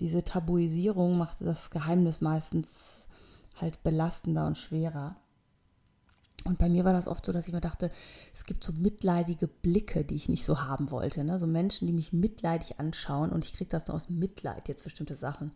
Diese 0.00 0.24
Tabuisierung 0.24 1.18
macht 1.18 1.40
das 1.40 1.70
Geheimnis 1.70 2.20
meistens 2.20 3.06
halt 3.56 3.82
belastender 3.82 4.46
und 4.46 4.58
schwerer. 4.58 5.16
Und 6.44 6.58
bei 6.58 6.68
mir 6.68 6.84
war 6.84 6.92
das 6.92 7.08
oft 7.08 7.24
so, 7.24 7.32
dass 7.32 7.46
ich 7.46 7.54
mir 7.54 7.62
dachte, 7.62 7.90
es 8.34 8.44
gibt 8.44 8.62
so 8.62 8.72
mitleidige 8.72 9.48
Blicke, 9.48 10.04
die 10.04 10.14
ich 10.14 10.28
nicht 10.28 10.44
so 10.44 10.60
haben 10.60 10.90
wollte. 10.90 11.24
Ne? 11.24 11.38
So 11.38 11.46
Menschen, 11.46 11.86
die 11.86 11.92
mich 11.92 12.12
mitleidig 12.12 12.78
anschauen 12.78 13.30
und 13.30 13.44
ich 13.44 13.54
kriege 13.54 13.70
das 13.70 13.86
nur 13.86 13.96
aus 13.96 14.10
Mitleid, 14.10 14.68
jetzt 14.68 14.84
bestimmte 14.84 15.16
Sachen. 15.16 15.52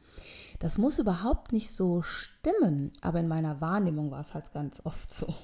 Das 0.59 0.79
muss 0.79 0.99
überhaupt 0.99 1.53
nicht 1.53 1.71
so 1.71 2.01
stimmen, 2.03 2.93
aber 3.03 3.21
in 3.21 3.29
meiner 3.29 3.61
Wahrnehmung 3.61 4.11
war 4.11 4.23
es 4.23 4.33
halt 4.33 4.53
ganz 4.53 4.81
oft 4.85 5.13
so. 5.13 5.35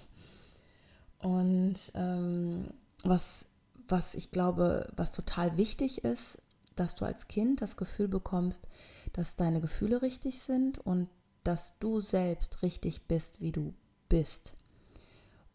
Und 1.19 1.77
ähm, 1.95 2.69
was, 3.03 3.45
was 3.87 4.15
ich 4.15 4.31
glaube, 4.31 4.91
was 4.97 5.13
total 5.13 5.59
wichtig 5.59 6.05
ist, 6.05 6.39
dass 6.75 6.95
du 6.95 7.05
als 7.05 7.29
Kind 7.29 7.63
das 7.63 7.77
Gefühl 7.77 8.09
bekommst, 8.09 8.67
dass 9.13 9.37
deine 9.37 9.61
Gefühle 9.61 10.03
richtig 10.03 10.41
sind 10.41 10.79
und 10.79 11.09
dass 11.45 11.79
du 11.79 12.01
selbst 12.01 12.63
richtig 12.63 13.07
bist, 13.07 13.41
wie 13.41 13.53
du 13.53 13.75
bist. 14.09 14.55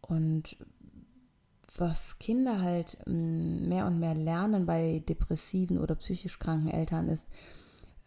Und 0.09 0.57
was 1.77 2.19
Kinder 2.19 2.61
halt 2.61 2.97
mm, 3.05 3.69
mehr 3.69 3.85
und 3.85 3.99
mehr 3.99 4.15
lernen 4.15 4.65
bei 4.65 5.03
depressiven 5.07 5.77
oder 5.77 5.95
psychisch 5.95 6.39
kranken 6.39 6.69
Eltern 6.69 7.07
ist, 7.07 7.25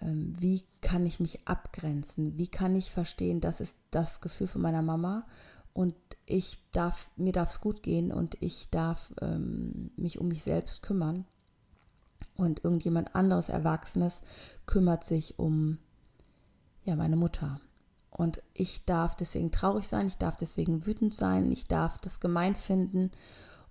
ähm, 0.00 0.34
wie 0.38 0.62
kann 0.80 1.06
ich 1.06 1.20
mich 1.20 1.46
abgrenzen? 1.46 2.36
Wie 2.36 2.48
kann 2.48 2.74
ich 2.76 2.90
verstehen, 2.90 3.40
das 3.40 3.60
ist 3.60 3.76
das 3.90 4.20
Gefühl 4.20 4.48
von 4.48 4.60
meiner 4.60 4.82
Mama 4.82 5.24
und 5.72 5.94
ich 6.26 6.58
darf, 6.72 7.10
mir 7.16 7.32
darf 7.32 7.50
es 7.50 7.60
gut 7.60 7.82
gehen 7.82 8.12
und 8.12 8.36
ich 8.40 8.68
darf 8.70 9.12
ähm, 9.20 9.90
mich 9.96 10.18
um 10.18 10.28
mich 10.28 10.42
selbst 10.42 10.82
kümmern. 10.82 11.24
Und 12.36 12.64
irgendjemand 12.64 13.14
anderes 13.14 13.48
Erwachsenes 13.48 14.22
kümmert 14.66 15.04
sich 15.04 15.38
um 15.38 15.78
ja, 16.84 16.96
meine 16.96 17.16
Mutter. 17.16 17.60
Und 18.14 18.42
ich 18.52 18.84
darf 18.84 19.16
deswegen 19.16 19.52
traurig 19.52 19.88
sein, 19.88 20.06
ich 20.06 20.18
darf 20.18 20.36
deswegen 20.36 20.84
wütend 20.84 21.14
sein, 21.14 21.50
ich 21.50 21.66
darf 21.66 21.96
das 21.98 22.20
gemein 22.20 22.54
finden 22.54 23.10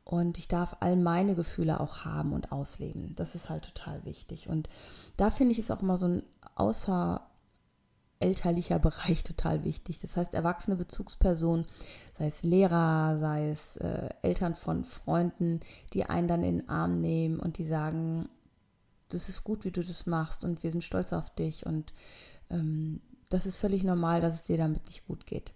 und 0.03 0.39
ich 0.39 0.47
darf 0.47 0.77
all 0.79 0.95
meine 0.95 1.35
Gefühle 1.35 1.79
auch 1.79 2.05
haben 2.05 2.33
und 2.33 2.51
ausleben. 2.51 3.13
Das 3.15 3.35
ist 3.35 3.51
halt 3.51 3.65
total 3.65 4.03
wichtig. 4.03 4.49
Und 4.49 4.67
da 5.15 5.29
finde 5.29 5.51
ich 5.51 5.59
es 5.59 5.69
auch 5.69 5.83
immer 5.83 5.95
so 5.95 6.07
ein 6.07 6.23
außerelterlicher 6.55 8.79
Bereich 8.79 9.23
total 9.23 9.63
wichtig. 9.63 9.99
Das 9.99 10.17
heißt, 10.17 10.33
erwachsene 10.33 10.75
Bezugspersonen, 10.75 11.67
sei 12.17 12.25
es 12.25 12.41
Lehrer, 12.41 13.19
sei 13.19 13.51
es 13.51 13.77
äh, 13.77 14.09
Eltern 14.23 14.55
von 14.55 14.85
Freunden, 14.85 15.59
die 15.93 16.05
einen 16.05 16.27
dann 16.27 16.41
in 16.41 16.57
den 16.59 16.69
Arm 16.69 16.99
nehmen 16.99 17.39
und 17.39 17.59
die 17.59 17.67
sagen, 17.67 18.27
das 19.09 19.29
ist 19.29 19.43
gut, 19.43 19.65
wie 19.65 19.71
du 19.71 19.83
das 19.83 20.07
machst 20.07 20.43
und 20.43 20.63
wir 20.63 20.71
sind 20.71 20.83
stolz 20.83 21.13
auf 21.13 21.29
dich 21.29 21.67
und 21.67 21.93
ähm, 22.49 23.01
das 23.31 23.45
ist 23.45 23.57
völlig 23.57 23.83
normal, 23.83 24.21
dass 24.21 24.35
es 24.35 24.43
dir 24.43 24.57
damit 24.57 24.85
nicht 24.87 25.07
gut 25.07 25.25
geht. 25.25 25.53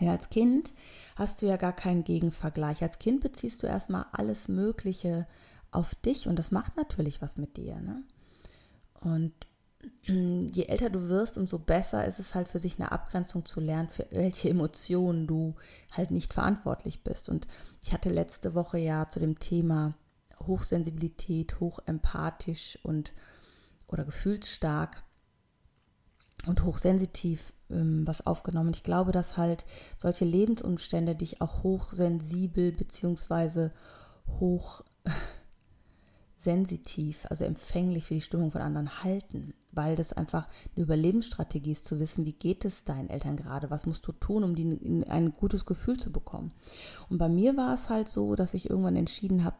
Denn 0.00 0.08
als 0.08 0.30
Kind 0.30 0.72
hast 1.16 1.40
du 1.42 1.46
ja 1.46 1.56
gar 1.56 1.74
keinen 1.74 2.04
Gegenvergleich. 2.04 2.82
Als 2.82 2.98
Kind 2.98 3.20
beziehst 3.20 3.62
du 3.62 3.66
erstmal 3.66 4.06
alles 4.12 4.48
Mögliche 4.48 5.26
auf 5.70 5.94
dich 5.94 6.28
und 6.28 6.38
das 6.38 6.50
macht 6.50 6.76
natürlich 6.76 7.20
was 7.20 7.36
mit 7.36 7.56
dir. 7.56 7.76
Ne? 7.80 8.02
Und 9.00 9.32
je 10.02 10.64
älter 10.64 10.90
du 10.90 11.08
wirst, 11.08 11.36
umso 11.36 11.58
besser 11.58 12.06
ist 12.06 12.18
es 12.18 12.34
halt 12.34 12.48
für 12.48 12.58
sich 12.58 12.78
eine 12.78 12.90
Abgrenzung 12.90 13.44
zu 13.44 13.60
lernen, 13.60 13.90
für 13.90 14.06
welche 14.10 14.48
Emotionen 14.48 15.26
du 15.26 15.54
halt 15.90 16.10
nicht 16.10 16.32
verantwortlich 16.32 17.02
bist. 17.02 17.28
Und 17.28 17.46
ich 17.82 17.92
hatte 17.92 18.10
letzte 18.10 18.54
Woche 18.54 18.78
ja 18.78 19.08
zu 19.08 19.20
dem 19.20 19.38
Thema 19.38 19.94
Hochsensibilität, 20.46 21.60
hochempathisch 21.60 22.78
und 22.82 23.12
oder 23.88 24.04
gefühlsstark 24.04 25.04
und 26.46 26.64
hochsensitiv 26.64 27.52
ähm, 27.70 28.06
was 28.06 28.26
aufgenommen. 28.26 28.72
Ich 28.74 28.82
glaube, 28.82 29.12
dass 29.12 29.36
halt 29.36 29.64
solche 29.96 30.24
Lebensumstände 30.24 31.14
dich 31.14 31.40
auch 31.40 31.62
hochsensibel 31.62 32.72
beziehungsweise 32.72 33.72
hochsensitiv, 36.40 37.26
also 37.30 37.44
empfänglich 37.44 38.04
für 38.04 38.14
die 38.14 38.20
Stimmung 38.20 38.50
von 38.50 38.60
anderen 38.60 39.04
halten, 39.04 39.54
weil 39.72 39.96
das 39.96 40.12
einfach 40.12 40.48
eine 40.74 40.84
Überlebensstrategie 40.84 41.72
ist, 41.72 41.86
zu 41.86 41.98
wissen, 42.00 42.26
wie 42.26 42.34
geht 42.34 42.64
es 42.64 42.84
deinen 42.84 43.08
Eltern 43.08 43.36
gerade, 43.36 43.70
was 43.70 43.86
musst 43.86 44.06
du 44.06 44.12
tun, 44.12 44.44
um 44.44 44.54
die, 44.54 44.62
in 44.62 45.04
ein 45.04 45.32
gutes 45.32 45.64
Gefühl 45.64 45.98
zu 45.98 46.10
bekommen. 46.12 46.52
Und 47.08 47.18
bei 47.18 47.28
mir 47.28 47.56
war 47.56 47.72
es 47.74 47.88
halt 47.88 48.08
so, 48.08 48.34
dass 48.34 48.54
ich 48.54 48.68
irgendwann 48.68 48.96
entschieden 48.96 49.44
habe, 49.44 49.56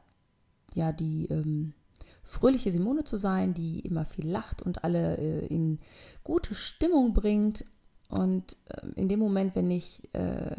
ja, 0.74 0.90
die 0.92 1.26
ähm, 1.26 1.74
fröhliche 2.22 2.70
Simone 2.70 3.04
zu 3.04 3.16
sein, 3.16 3.54
die 3.54 3.80
immer 3.80 4.04
viel 4.04 4.28
lacht 4.28 4.62
und 4.62 4.84
alle 4.84 5.16
äh, 5.18 5.46
in 5.46 5.78
gute 6.24 6.54
Stimmung 6.54 7.14
bringt. 7.14 7.64
Und 8.08 8.56
äh, 8.66 8.86
in 8.94 9.08
dem 9.08 9.18
Moment, 9.18 9.56
wenn 9.56 9.70
ich 9.70 10.12
äh, 10.14 10.56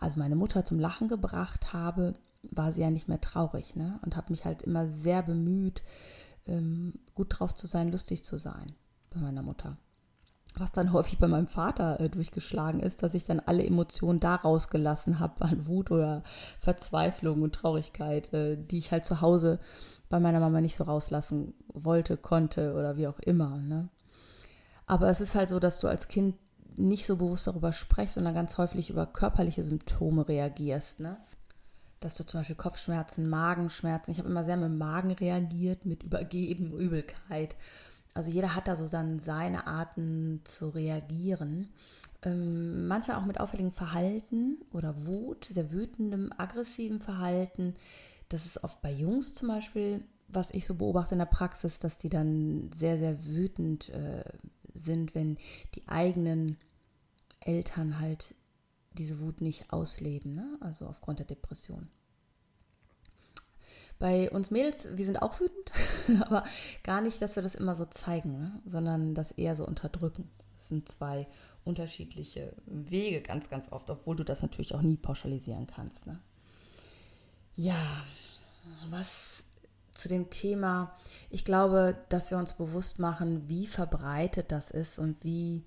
also 0.00 0.18
meine 0.18 0.36
Mutter 0.36 0.64
zum 0.64 0.78
Lachen 0.78 1.08
gebracht 1.08 1.72
habe, 1.72 2.14
war 2.50 2.72
sie 2.72 2.82
ja 2.82 2.90
nicht 2.90 3.08
mehr 3.08 3.20
traurig 3.20 3.74
ne? 3.76 3.98
und 4.02 4.16
habe 4.16 4.30
mich 4.30 4.44
halt 4.44 4.62
immer 4.62 4.88
sehr 4.88 5.22
bemüht, 5.22 5.82
ähm, 6.46 6.94
gut 7.14 7.26
drauf 7.30 7.54
zu 7.54 7.66
sein, 7.66 7.90
lustig 7.90 8.24
zu 8.24 8.38
sein 8.38 8.74
bei 9.10 9.20
meiner 9.20 9.42
Mutter. 9.42 9.76
Was 10.58 10.72
dann 10.72 10.92
häufig 10.92 11.18
bei 11.18 11.28
meinem 11.28 11.48
Vater 11.48 12.00
äh, 12.00 12.08
durchgeschlagen 12.08 12.80
ist, 12.80 13.02
dass 13.02 13.14
ich 13.14 13.24
dann 13.24 13.40
alle 13.40 13.64
Emotionen 13.64 14.20
da 14.20 14.36
rausgelassen 14.36 15.18
habe 15.18 15.44
an 15.44 15.66
Wut 15.66 15.90
oder 15.90 16.22
Verzweiflung 16.60 17.42
und 17.42 17.54
Traurigkeit, 17.54 18.32
äh, 18.32 18.56
die 18.56 18.78
ich 18.78 18.90
halt 18.90 19.04
zu 19.04 19.20
Hause 19.20 19.58
bei 20.08 20.18
meiner 20.18 20.40
Mama 20.40 20.60
nicht 20.60 20.76
so 20.76 20.84
rauslassen 20.84 21.52
wollte, 21.72 22.16
konnte 22.16 22.74
oder 22.74 22.96
wie 22.96 23.06
auch 23.06 23.18
immer. 23.18 23.58
Ne? 23.58 23.88
Aber 24.86 25.10
es 25.10 25.20
ist 25.20 25.34
halt 25.34 25.48
so, 25.48 25.58
dass 25.58 25.80
du 25.80 25.88
als 25.88 26.08
Kind 26.08 26.36
nicht 26.76 27.06
so 27.06 27.16
bewusst 27.16 27.46
darüber 27.46 27.72
sprichst, 27.72 28.14
sondern 28.14 28.34
ganz 28.34 28.58
häufig 28.58 28.90
über 28.90 29.06
körperliche 29.06 29.64
Symptome 29.64 30.28
reagierst. 30.28 31.00
Ne? 31.00 31.16
Dass 32.00 32.14
du 32.14 32.24
zum 32.24 32.40
Beispiel 32.40 32.56
Kopfschmerzen, 32.56 33.28
Magenschmerzen, 33.28 34.12
ich 34.12 34.18
habe 34.18 34.28
immer 34.28 34.44
sehr 34.44 34.56
mit 34.56 34.72
Magen 34.72 35.12
reagiert, 35.12 35.84
mit 35.84 36.02
Übergeben, 36.02 36.72
Übelkeit. 36.78 37.56
Also 38.16 38.30
jeder 38.30 38.54
hat 38.54 38.68
da 38.68 38.76
so 38.76 38.88
dann 38.88 39.20
seine 39.20 39.66
Arten 39.66 40.40
zu 40.44 40.68
reagieren. 40.68 41.68
Ähm, 42.22 42.88
manchmal 42.88 43.18
auch 43.18 43.26
mit 43.26 43.40
auffälligem 43.40 43.72
Verhalten 43.72 44.58
oder 44.72 45.06
Wut, 45.06 45.50
sehr 45.52 45.70
wütendem, 45.70 46.32
aggressivem 46.36 47.00
Verhalten 47.00 47.74
das 48.28 48.46
ist 48.46 48.62
oft 48.64 48.82
bei 48.82 48.92
Jungs 48.92 49.34
zum 49.34 49.48
Beispiel, 49.48 50.02
was 50.28 50.50
ich 50.50 50.66
so 50.66 50.74
beobachte 50.74 51.14
in 51.14 51.20
der 51.20 51.26
Praxis, 51.26 51.78
dass 51.78 51.98
die 51.98 52.08
dann 52.08 52.70
sehr, 52.74 52.98
sehr 52.98 53.24
wütend 53.24 53.88
äh, 53.90 54.24
sind, 54.74 55.14
wenn 55.14 55.38
die 55.74 55.86
eigenen 55.86 56.56
Eltern 57.40 58.00
halt 58.00 58.34
diese 58.92 59.20
Wut 59.20 59.40
nicht 59.40 59.72
ausleben, 59.72 60.34
ne? 60.34 60.58
also 60.60 60.86
aufgrund 60.86 61.20
der 61.20 61.26
Depression. 61.26 61.88
Bei 63.98 64.30
uns 64.30 64.50
Mädels, 64.50 64.96
wir 64.96 65.04
sind 65.04 65.22
auch 65.22 65.40
wütend, 65.40 65.70
aber 66.26 66.44
gar 66.82 67.00
nicht, 67.00 67.20
dass 67.22 67.36
wir 67.36 67.42
das 67.42 67.54
immer 67.54 67.74
so 67.76 67.86
zeigen, 67.86 68.38
ne? 68.38 68.60
sondern 68.66 69.14
das 69.14 69.30
eher 69.32 69.56
so 69.56 69.66
unterdrücken. 69.66 70.28
Das 70.58 70.68
sind 70.68 70.88
zwei 70.88 71.26
unterschiedliche 71.64 72.52
Wege 72.66 73.22
ganz, 73.22 73.48
ganz 73.48 73.72
oft, 73.72 73.90
obwohl 73.90 74.16
du 74.16 74.24
das 74.24 74.42
natürlich 74.42 74.74
auch 74.74 74.82
nie 74.82 74.96
pauschalisieren 74.96 75.66
kannst. 75.66 76.06
Ne? 76.06 76.18
Ja, 77.56 78.04
was 78.90 79.44
zu 79.94 80.08
dem 80.08 80.30
Thema, 80.30 80.94
ich 81.30 81.44
glaube, 81.44 81.96
dass 82.08 82.30
wir 82.30 82.38
uns 82.38 82.52
bewusst 82.52 82.98
machen, 82.98 83.48
wie 83.48 83.66
verbreitet 83.66 84.52
das 84.52 84.70
ist 84.70 84.98
und 84.98 85.24
wie 85.24 85.64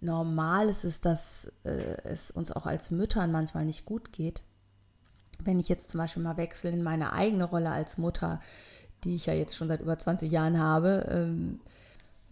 normal 0.00 0.68
es 0.68 0.84
ist, 0.84 1.04
dass 1.04 1.50
äh, 1.64 1.96
es 2.04 2.30
uns 2.30 2.52
auch 2.52 2.66
als 2.66 2.90
Müttern 2.90 3.32
manchmal 3.32 3.64
nicht 3.64 3.84
gut 3.84 4.12
geht. 4.12 4.42
Wenn 5.42 5.60
ich 5.60 5.68
jetzt 5.68 5.90
zum 5.90 5.98
Beispiel 5.98 6.22
mal 6.22 6.36
wechsle 6.36 6.70
in 6.70 6.82
meine 6.82 7.12
eigene 7.12 7.44
Rolle 7.44 7.70
als 7.70 7.98
Mutter, 7.98 8.40
die 9.04 9.14
ich 9.14 9.26
ja 9.26 9.34
jetzt 9.34 9.56
schon 9.56 9.68
seit 9.68 9.80
über 9.80 9.98
20 9.98 10.30
Jahren 10.30 10.58
habe, 10.58 11.06
ähm, 11.10 11.60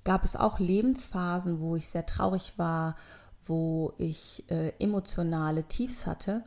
gab 0.04 0.24
es 0.24 0.36
auch 0.36 0.58
Lebensphasen, 0.58 1.60
wo 1.60 1.76
ich 1.76 1.88
sehr 1.88 2.06
traurig 2.06 2.54
war, 2.56 2.96
wo 3.44 3.92
ich 3.98 4.44
äh, 4.50 4.72
emotionale 4.78 5.64
Tiefs 5.64 6.06
hatte 6.06 6.42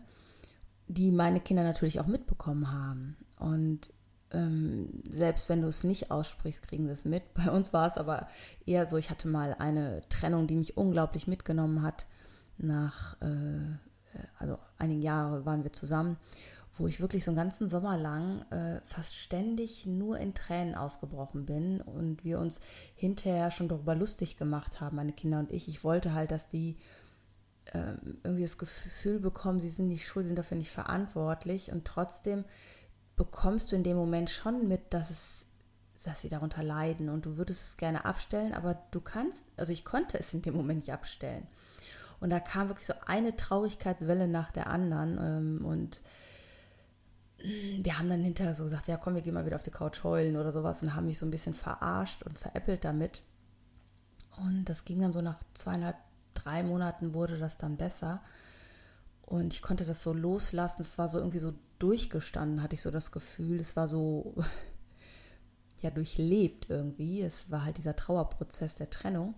die 0.89 1.11
meine 1.11 1.39
Kinder 1.39 1.63
natürlich 1.63 1.99
auch 1.99 2.07
mitbekommen 2.07 2.71
haben. 2.71 3.15
Und 3.37 3.89
ähm, 4.31 4.89
selbst 5.09 5.47
wenn 5.47 5.61
du 5.61 5.67
es 5.67 5.83
nicht 5.83 6.11
aussprichst, 6.11 6.67
kriegen 6.67 6.87
sie 6.87 6.93
es 6.93 7.05
mit. 7.05 7.33
Bei 7.33 7.51
uns 7.51 7.71
war 7.71 7.87
es 7.87 7.95
aber 7.95 8.27
eher 8.65 8.85
so, 8.85 8.97
ich 8.97 9.09
hatte 9.09 9.27
mal 9.27 9.55
eine 9.57 10.01
Trennung, 10.09 10.47
die 10.47 10.55
mich 10.55 10.75
unglaublich 10.75 11.27
mitgenommen 11.27 11.83
hat. 11.83 12.05
Nach, 12.57 13.15
äh, 13.21 13.77
also 14.37 14.57
einigen 14.77 15.01
Jahren 15.01 15.45
waren 15.45 15.63
wir 15.63 15.73
zusammen, 15.73 16.17
wo 16.77 16.87
ich 16.87 17.01
wirklich 17.01 17.25
so 17.25 17.31
einen 17.31 17.37
ganzen 17.37 17.67
Sommer 17.67 17.97
lang 17.97 18.41
äh, 18.51 18.79
fast 18.85 19.15
ständig 19.15 19.85
nur 19.85 20.17
in 20.17 20.33
Tränen 20.33 20.75
ausgebrochen 20.75 21.45
bin 21.45 21.81
und 21.81 22.23
wir 22.23 22.39
uns 22.39 22.61
hinterher 22.95 23.51
schon 23.51 23.67
darüber 23.67 23.95
lustig 23.95 24.37
gemacht 24.37 24.79
haben, 24.79 24.95
meine 24.95 25.11
Kinder 25.11 25.39
und 25.39 25.51
ich. 25.51 25.67
Ich 25.67 25.83
wollte 25.83 26.13
halt, 26.13 26.31
dass 26.31 26.47
die 26.47 26.77
ähm, 27.73 28.19
irgendwie 28.23 28.43
das 28.43 28.57
Gefühl 28.57 29.19
bekommen, 29.19 29.59
sie 29.59 29.69
sind 29.69 29.89
nicht 29.89 30.07
schuld, 30.07 30.25
sind 30.25 30.39
dafür 30.39 30.57
nicht 30.57 30.71
verantwortlich 30.71 31.71
und 31.71 31.85
trotzdem 31.85 32.45
bekommst 33.15 33.71
du 33.71 33.75
in 33.75 33.83
dem 33.83 33.97
Moment 33.97 34.29
schon 34.29 34.67
mit, 34.67 34.93
dass 34.93 35.09
es 35.09 35.45
dass 36.03 36.21
sie 36.21 36.29
darunter 36.29 36.63
leiden 36.63 37.09
und 37.09 37.25
du 37.25 37.35
würdest 37.35 37.61
es 37.61 37.77
gerne 37.77 38.05
abstellen, 38.05 38.53
aber 38.53 38.81
du 38.91 39.01
kannst, 39.01 39.45
also 39.57 39.73
ich 39.73 39.83
konnte 39.83 40.17
es 40.17 40.33
in 40.33 40.41
dem 40.41 40.55
Moment 40.55 40.79
nicht 40.79 40.93
abstellen. 40.93 41.45
Und 42.19 42.29
da 42.29 42.39
kam 42.39 42.67
wirklich 42.67 42.87
so 42.87 42.93
eine 43.05 43.35
Traurigkeitswelle 43.35 44.27
nach 44.27 44.51
der 44.51 44.67
anderen 44.67 45.17
ähm, 45.59 45.65
und 45.65 46.01
wir 47.37 47.97
haben 47.97 48.09
dann 48.09 48.21
hinterher 48.23 48.53
so 48.53 48.65
gesagt, 48.65 48.87
ja 48.87 48.97
komm, 48.97 49.15
wir 49.15 49.21
gehen 49.21 49.33
mal 49.33 49.45
wieder 49.45 49.55
auf 49.55 49.63
die 49.63 49.71
Couch 49.71 50.03
heulen 50.03 50.35
oder 50.35 50.51
sowas 50.51 50.83
und 50.83 50.93
haben 50.93 51.05
mich 51.05 51.17
so 51.17 51.25
ein 51.25 51.31
bisschen 51.31 51.53
verarscht 51.53 52.23
und 52.23 52.37
veräppelt 52.37 52.83
damit. 52.83 53.21
Und 54.37 54.65
das 54.65 54.85
ging 54.85 55.01
dann 55.01 55.11
so 55.11 55.21
nach 55.21 55.41
zweieinhalb, 55.53 55.95
drei 56.33 56.63
Monaten 56.63 57.13
wurde 57.13 57.37
das 57.37 57.57
dann 57.57 57.77
besser. 57.77 58.21
Und 59.25 59.53
ich 59.53 59.61
konnte 59.61 59.85
das 59.85 60.03
so 60.03 60.11
loslassen. 60.11 60.81
Es 60.81 60.97
war 60.97 61.07
so 61.07 61.17
irgendwie 61.19 61.39
so 61.39 61.53
durchgestanden, 61.77 62.61
hatte 62.61 62.75
ich 62.75 62.81
so 62.81 62.91
das 62.91 63.11
Gefühl. 63.11 63.59
Es 63.59 63.75
war 63.75 63.87
so, 63.87 64.35
ja, 65.81 65.91
durchlebt 65.91 66.69
irgendwie. 66.69 67.21
Es 67.21 67.51
war 67.51 67.63
halt 67.63 67.77
dieser 67.77 67.95
Trauerprozess 67.95 68.75
der 68.75 68.89
Trennung. 68.89 69.35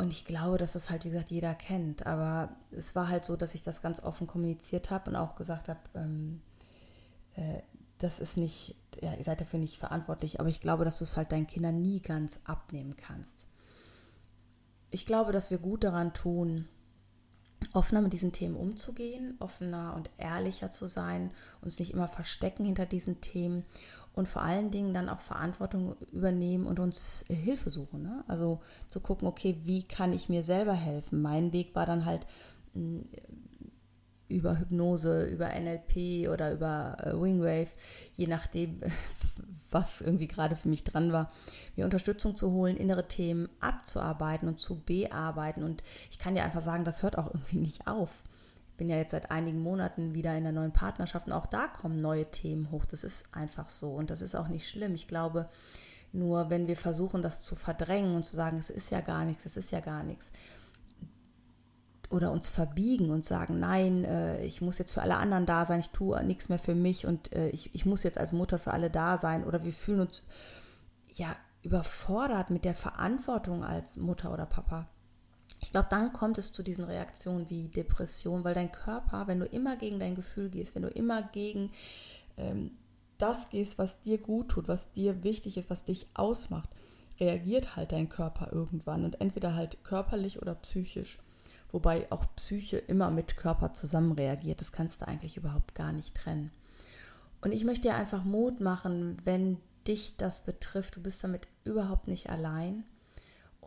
Und 0.00 0.14
ich 0.14 0.24
glaube, 0.24 0.56
dass 0.56 0.72
das 0.72 0.88
halt, 0.88 1.04
wie 1.04 1.10
gesagt, 1.10 1.30
jeder 1.30 1.54
kennt. 1.54 2.06
Aber 2.06 2.48
es 2.70 2.94
war 2.94 3.08
halt 3.08 3.22
so, 3.26 3.36
dass 3.36 3.54
ich 3.54 3.60
das 3.60 3.82
ganz 3.82 4.02
offen 4.02 4.26
kommuniziert 4.26 4.88
habe 4.88 5.10
und 5.10 5.16
auch 5.16 5.34
gesagt 5.34 5.68
habe, 5.68 5.80
ähm, 5.94 6.40
äh, 7.36 7.60
das 7.98 8.18
ist 8.18 8.38
nicht, 8.38 8.76
ja, 9.02 9.12
ihr 9.12 9.24
seid 9.24 9.42
dafür 9.42 9.58
nicht 9.58 9.76
verantwortlich, 9.76 10.40
aber 10.40 10.48
ich 10.48 10.62
glaube, 10.62 10.86
dass 10.86 10.96
du 10.96 11.04
es 11.04 11.18
halt 11.18 11.32
deinen 11.32 11.46
Kindern 11.46 11.80
nie 11.80 12.00
ganz 12.00 12.40
abnehmen 12.44 12.96
kannst. 12.96 13.46
Ich 14.88 15.04
glaube, 15.04 15.32
dass 15.32 15.50
wir 15.50 15.58
gut 15.58 15.84
daran 15.84 16.14
tun, 16.14 16.66
offener 17.74 18.00
mit 18.00 18.14
diesen 18.14 18.32
Themen 18.32 18.56
umzugehen, 18.56 19.36
offener 19.38 19.94
und 19.96 20.08
ehrlicher 20.16 20.70
zu 20.70 20.88
sein, 20.88 21.30
uns 21.60 21.78
nicht 21.78 21.92
immer 21.92 22.08
verstecken 22.08 22.64
hinter 22.64 22.86
diesen 22.86 23.20
Themen 23.20 23.64
und 24.12 24.26
vor 24.26 24.42
allen 24.42 24.70
Dingen 24.70 24.92
dann 24.92 25.08
auch 25.08 25.20
Verantwortung 25.20 25.96
übernehmen 26.12 26.66
und 26.66 26.80
uns 26.80 27.24
Hilfe 27.28 27.70
suchen. 27.70 28.02
Ne? 28.02 28.24
Also 28.26 28.60
zu 28.88 29.00
gucken, 29.00 29.28
okay, 29.28 29.58
wie 29.64 29.82
kann 29.82 30.12
ich 30.12 30.28
mir 30.28 30.42
selber 30.42 30.74
helfen? 30.74 31.22
Mein 31.22 31.52
Weg 31.52 31.74
war 31.74 31.86
dann 31.86 32.04
halt 32.04 32.26
hm, 32.74 33.04
über 34.30 34.58
Hypnose, 34.58 35.24
über 35.24 35.48
NLP 35.48 36.28
oder 36.28 36.52
über 36.52 36.96
äh, 37.00 37.12
Wingwave, 37.20 37.70
je 38.14 38.26
nachdem, 38.26 38.80
was 39.70 40.00
irgendwie 40.00 40.28
gerade 40.28 40.56
für 40.56 40.68
mich 40.68 40.84
dran 40.84 41.12
war, 41.12 41.30
mir 41.76 41.84
Unterstützung 41.84 42.34
zu 42.34 42.52
holen, 42.52 42.76
innere 42.76 43.06
Themen 43.06 43.48
abzuarbeiten 43.60 44.48
und 44.48 44.58
zu 44.58 44.80
bearbeiten. 44.80 45.62
Und 45.62 45.82
ich 46.10 46.18
kann 46.18 46.34
dir 46.34 46.44
einfach 46.44 46.64
sagen, 46.64 46.84
das 46.84 47.02
hört 47.02 47.18
auch 47.18 47.32
irgendwie 47.32 47.58
nicht 47.58 47.86
auf. 47.86 48.22
Bin 48.80 48.88
ja 48.88 48.96
jetzt 48.96 49.10
seit 49.10 49.30
einigen 49.30 49.60
Monaten 49.60 50.14
wieder 50.14 50.34
in 50.34 50.44
der 50.44 50.54
neuen 50.54 50.72
Partnerschaft 50.72 51.26
und 51.26 51.34
auch 51.34 51.44
da 51.44 51.66
kommen 51.66 52.00
neue 52.00 52.30
Themen 52.30 52.70
hoch. 52.70 52.86
Das 52.86 53.04
ist 53.04 53.34
einfach 53.34 53.68
so 53.68 53.90
und 53.90 54.08
das 54.08 54.22
ist 54.22 54.34
auch 54.34 54.48
nicht 54.48 54.66
schlimm. 54.66 54.94
Ich 54.94 55.06
glaube, 55.06 55.50
nur 56.12 56.48
wenn 56.48 56.66
wir 56.66 56.78
versuchen, 56.78 57.20
das 57.20 57.42
zu 57.42 57.56
verdrängen 57.56 58.16
und 58.16 58.24
zu 58.24 58.34
sagen, 58.34 58.58
es 58.58 58.70
ist 58.70 58.90
ja 58.90 59.02
gar 59.02 59.26
nichts, 59.26 59.44
es 59.44 59.58
ist 59.58 59.70
ja 59.70 59.80
gar 59.80 60.02
nichts, 60.02 60.30
oder 62.08 62.32
uns 62.32 62.48
verbiegen 62.48 63.10
und 63.10 63.26
sagen, 63.26 63.60
nein, 63.60 64.04
äh, 64.06 64.42
ich 64.44 64.62
muss 64.62 64.78
jetzt 64.78 64.92
für 64.92 65.02
alle 65.02 65.18
anderen 65.18 65.44
da 65.44 65.66
sein, 65.66 65.80
ich 65.80 65.90
tue 65.90 66.24
nichts 66.24 66.48
mehr 66.48 66.58
für 66.58 66.74
mich 66.74 67.06
und 67.06 67.34
äh, 67.34 67.50
ich, 67.50 67.74
ich 67.74 67.84
muss 67.84 68.02
jetzt 68.02 68.16
als 68.16 68.32
Mutter 68.32 68.58
für 68.58 68.72
alle 68.72 68.88
da 68.88 69.18
sein. 69.18 69.44
Oder 69.44 69.62
wir 69.62 69.72
fühlen 69.72 70.00
uns 70.00 70.24
ja 71.14 71.36
überfordert 71.62 72.48
mit 72.48 72.64
der 72.64 72.74
Verantwortung 72.74 73.62
als 73.62 73.98
Mutter 73.98 74.32
oder 74.32 74.46
Papa. 74.46 74.88
Ich 75.60 75.72
glaube, 75.72 75.88
dann 75.90 76.12
kommt 76.12 76.38
es 76.38 76.52
zu 76.52 76.62
diesen 76.62 76.84
Reaktionen 76.84 77.50
wie 77.50 77.68
Depression, 77.68 78.44
weil 78.44 78.54
dein 78.54 78.72
Körper, 78.72 79.26
wenn 79.26 79.40
du 79.40 79.46
immer 79.46 79.76
gegen 79.76 79.98
dein 79.98 80.14
Gefühl 80.14 80.48
gehst, 80.48 80.74
wenn 80.74 80.82
du 80.82 80.88
immer 80.88 81.22
gegen 81.22 81.70
ähm, 82.36 82.72
das 83.18 83.50
gehst, 83.50 83.76
was 83.78 84.00
dir 84.00 84.18
gut 84.18 84.48
tut, 84.48 84.68
was 84.68 84.90
dir 84.92 85.22
wichtig 85.22 85.58
ist, 85.58 85.68
was 85.68 85.84
dich 85.84 86.06
ausmacht, 86.14 86.70
reagiert 87.18 87.76
halt 87.76 87.92
dein 87.92 88.08
Körper 88.08 88.50
irgendwann 88.52 89.04
und 89.04 89.20
entweder 89.20 89.54
halt 89.54 89.84
körperlich 89.84 90.40
oder 90.40 90.54
psychisch 90.54 91.18
wobei 91.72 92.06
auch 92.10 92.24
Psyche 92.36 92.78
immer 92.78 93.10
mit 93.10 93.36
Körper 93.36 93.72
zusammen 93.72 94.12
reagiert. 94.12 94.60
Das 94.60 94.72
kannst 94.72 95.02
du 95.02 95.08
eigentlich 95.08 95.36
überhaupt 95.36 95.74
gar 95.74 95.92
nicht 95.92 96.14
trennen. 96.14 96.50
Und 97.40 97.52
ich 97.52 97.64
möchte 97.64 97.88
dir 97.88 97.94
einfach 97.94 98.24
Mut 98.24 98.60
machen, 98.60 99.16
wenn 99.24 99.58
dich 99.86 100.16
das 100.16 100.42
betrifft. 100.42 100.96
Du 100.96 101.02
bist 101.02 101.22
damit 101.24 101.48
überhaupt 101.64 102.08
nicht 102.08 102.30
allein 102.30 102.84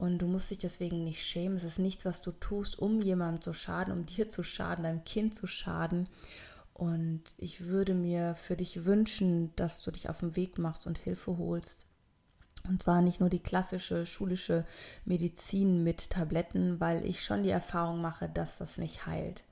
und 0.04 0.18
du 0.18 0.28
musst 0.28 0.52
dich 0.52 0.58
deswegen 0.58 1.06
nicht 1.06 1.24
schämen. 1.24 1.56
Es 1.56 1.64
ist 1.64 1.80
nichts, 1.80 2.04
was 2.04 2.22
du 2.22 2.32
tust, 2.32 2.78
um 2.78 3.02
jemandem 3.02 3.42
zu 3.42 3.54
schaden, 3.54 3.94
um 3.94 4.06
dir 4.06 4.28
zu 4.28 4.44
schaden, 4.44 4.84
deinem 4.84 5.06
Kind 5.06 5.34
zu 5.34 5.48
schaden. 5.48 6.10
Und 6.74 7.24
ich 7.38 7.68
würde 7.68 7.94
mir 7.94 8.36
für 8.36 8.58
dich 8.58 8.84
wünschen, 8.84 9.56
dass 9.56 9.82
du 9.82 9.92
dich 9.92 10.10
auf 10.10 10.20
den 10.20 10.36
Weg 10.36 10.58
machst 10.58 10.88
und 10.88 10.98
Hilfe 10.98 11.38
holst 11.38 11.88
und 12.68 12.82
zwar 12.82 13.02
nicht 13.02 13.20
nur 13.20 13.30
die 13.30 13.42
klassische 13.42 14.06
schulische 14.06 14.66
Medizin 15.06 15.84
mit 15.84 16.10
Tabletten, 16.10 16.80
weil 16.80 17.06
ich 17.06 17.24
schon 17.24 17.44
die 17.44 17.50
Erfahrung 17.50 18.02
mache, 18.02 18.30
dass 18.30 18.58
das 18.58 18.78
nicht 18.78 19.06
heilt. 19.06 19.44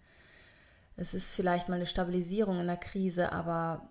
Es 0.96 1.14
ist 1.14 1.36
vielleicht 1.36 1.68
mal 1.68 1.76
eine 1.76 1.86
Stabilisierung 1.86 2.60
in 2.60 2.68
der 2.68 2.78
Krise, 2.78 3.34
aber 3.34 3.90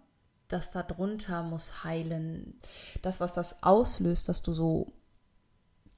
das 0.49 0.73
darunter 0.73 1.43
muss 1.43 1.85
heilen. 1.85 2.59
Das, 3.03 3.21
was 3.21 3.35
das 3.35 3.63
auslöst, 3.63 4.29
dass 4.29 4.43
du 4.43 4.53
so 4.53 4.93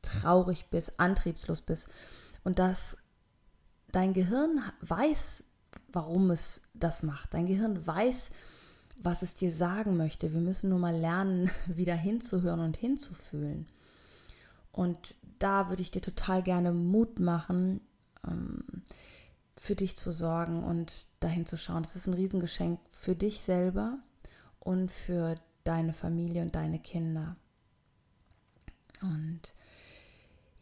traurig 0.03 0.67
bist, 0.71 0.99
antriebslos 1.01 1.61
bist 1.61 1.89
und 2.45 2.59
dass 2.59 2.97
dein 3.93 4.13
Gehirn 4.13 4.63
weiß, 4.81 5.45
warum 5.93 6.31
es 6.31 6.63
das 6.75 7.03
macht. 7.03 7.35
Dein 7.35 7.47
Gehirn 7.47 7.87
weiß, 7.87 8.31
was 8.97 9.23
es 9.23 9.35
dir 9.35 9.53
sagen 9.53 9.97
möchte. 9.97 10.33
Wir 10.33 10.41
müssen 10.41 10.71
nur 10.71 10.79
mal 10.79 10.97
lernen, 10.97 11.51
wieder 11.67 11.95
hinzuhören 11.95 12.61
und 12.61 12.77
hinzufühlen. 12.77 13.67
Und 14.73 15.17
da 15.39 15.69
würde 15.69 15.83
ich 15.83 15.91
dir 15.91 16.01
total 16.01 16.43
gerne 16.43 16.73
Mut 16.73 17.21
machen, 17.21 17.81
ähm, 18.27 18.65
für 19.57 19.77
dich 19.77 19.97
zu 19.97 20.13
sorgen 20.13 20.65
und 20.65 21.07
dahin 21.21 21.47
zu 21.47 21.57
schauen. 21.57 21.83
Das 21.83 21.95
ist 21.95 22.07
ein 22.07 22.15
Riesengeschenk 22.15 22.81
für 22.89 23.15
dich 23.15 23.43
selber 23.43 23.99
und 24.61 24.91
für 24.91 25.37
deine 25.65 25.93
Familie 25.93 26.43
und 26.43 26.55
deine 26.55 26.79
Kinder. 26.79 27.37
Und 29.03 29.53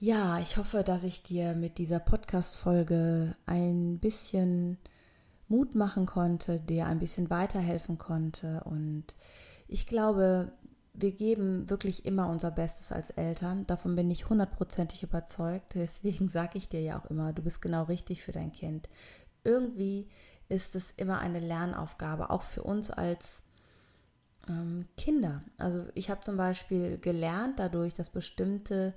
ja, 0.00 0.38
ich 0.38 0.56
hoffe, 0.56 0.82
dass 0.82 1.04
ich 1.04 1.22
dir 1.22 1.54
mit 1.54 1.76
dieser 1.76 2.00
Podcast-Folge 2.00 3.36
ein 3.44 3.98
bisschen 3.98 4.78
Mut 5.46 5.74
machen 5.74 6.06
konnte, 6.06 6.58
dir 6.58 6.86
ein 6.86 6.98
bisschen 6.98 7.28
weiterhelfen 7.28 7.98
konnte. 7.98 8.62
Und 8.64 9.04
ich 9.68 9.86
glaube, 9.86 10.52
wir 10.94 11.12
geben 11.12 11.68
wirklich 11.68 12.06
immer 12.06 12.28
unser 12.30 12.50
Bestes 12.50 12.92
als 12.92 13.10
Eltern. 13.10 13.66
Davon 13.66 13.94
bin 13.94 14.10
ich 14.10 14.30
hundertprozentig 14.30 15.02
überzeugt. 15.02 15.74
Deswegen 15.74 16.28
sage 16.28 16.56
ich 16.56 16.70
dir 16.70 16.80
ja 16.80 16.98
auch 16.98 17.04
immer, 17.10 17.34
du 17.34 17.42
bist 17.42 17.60
genau 17.60 17.82
richtig 17.84 18.22
für 18.22 18.32
dein 18.32 18.52
Kind. 18.52 18.88
Irgendwie 19.44 20.08
ist 20.48 20.76
es 20.76 20.92
immer 20.92 21.18
eine 21.18 21.40
Lernaufgabe, 21.40 22.30
auch 22.30 22.42
für 22.42 22.62
uns 22.62 22.90
als 22.90 23.42
ähm, 24.48 24.86
Kinder. 24.96 25.42
Also 25.58 25.84
ich 25.94 26.08
habe 26.08 26.22
zum 26.22 26.38
Beispiel 26.38 26.96
gelernt 26.96 27.58
dadurch, 27.58 27.92
dass 27.92 28.08
bestimmte 28.08 28.94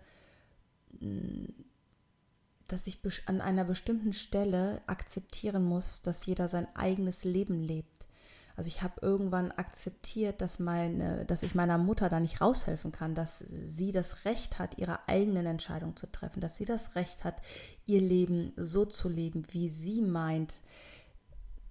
dass 2.68 2.88
ich 2.88 3.00
an 3.28 3.42
einer 3.42 3.66
bestimmten 3.66 4.14
Stelle 4.14 4.82
akzeptieren 4.88 5.64
muss, 5.64 6.02
dass 6.02 6.26
jeder 6.26 6.48
sein 6.48 6.68
eigenes 6.76 7.24
Leben 7.24 7.60
lebt. 7.60 8.08
Also 8.56 8.68
ich 8.68 8.84
habe 8.84 8.94
irgendwann 9.02 9.52
akzeptiert, 9.52 10.40
dass, 10.42 10.60
meine, 10.60 11.26
dass 11.26 11.42
ich 11.42 11.56
meiner 11.56 11.80
Mutter 11.80 12.10
da 12.10 12.20
nicht 12.20 12.40
raushelfen 12.40 12.92
kann, 12.92 13.16
dass 13.16 13.40
sie 13.40 13.92
das 13.92 14.26
Recht 14.26 14.60
hat, 14.60 14.78
ihre 14.78 15.08
eigenen 15.08 15.48
Entscheidungen 15.48 15.96
zu 15.96 16.12
treffen, 16.12 16.40
dass 16.40 16.56
sie 16.56 16.66
das 16.66 16.96
Recht 16.96 17.24
hat, 17.24 17.42
ihr 17.86 18.02
Leben 18.02 18.54
so 18.56 18.86
zu 18.86 19.10
leben, 19.10 19.44
wie 19.52 19.70
sie 19.70 20.02
meint, 20.02 20.54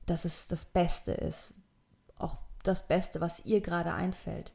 dass 0.06 0.24
es 0.24 0.48
das 0.48 0.64
Beste 0.64 1.12
ist. 1.12 1.54
Auch 2.18 2.37
das 2.64 2.88
Beste, 2.88 3.20
was 3.20 3.44
ihr 3.44 3.61
gerade 3.61 3.94
einfällt. 3.94 4.52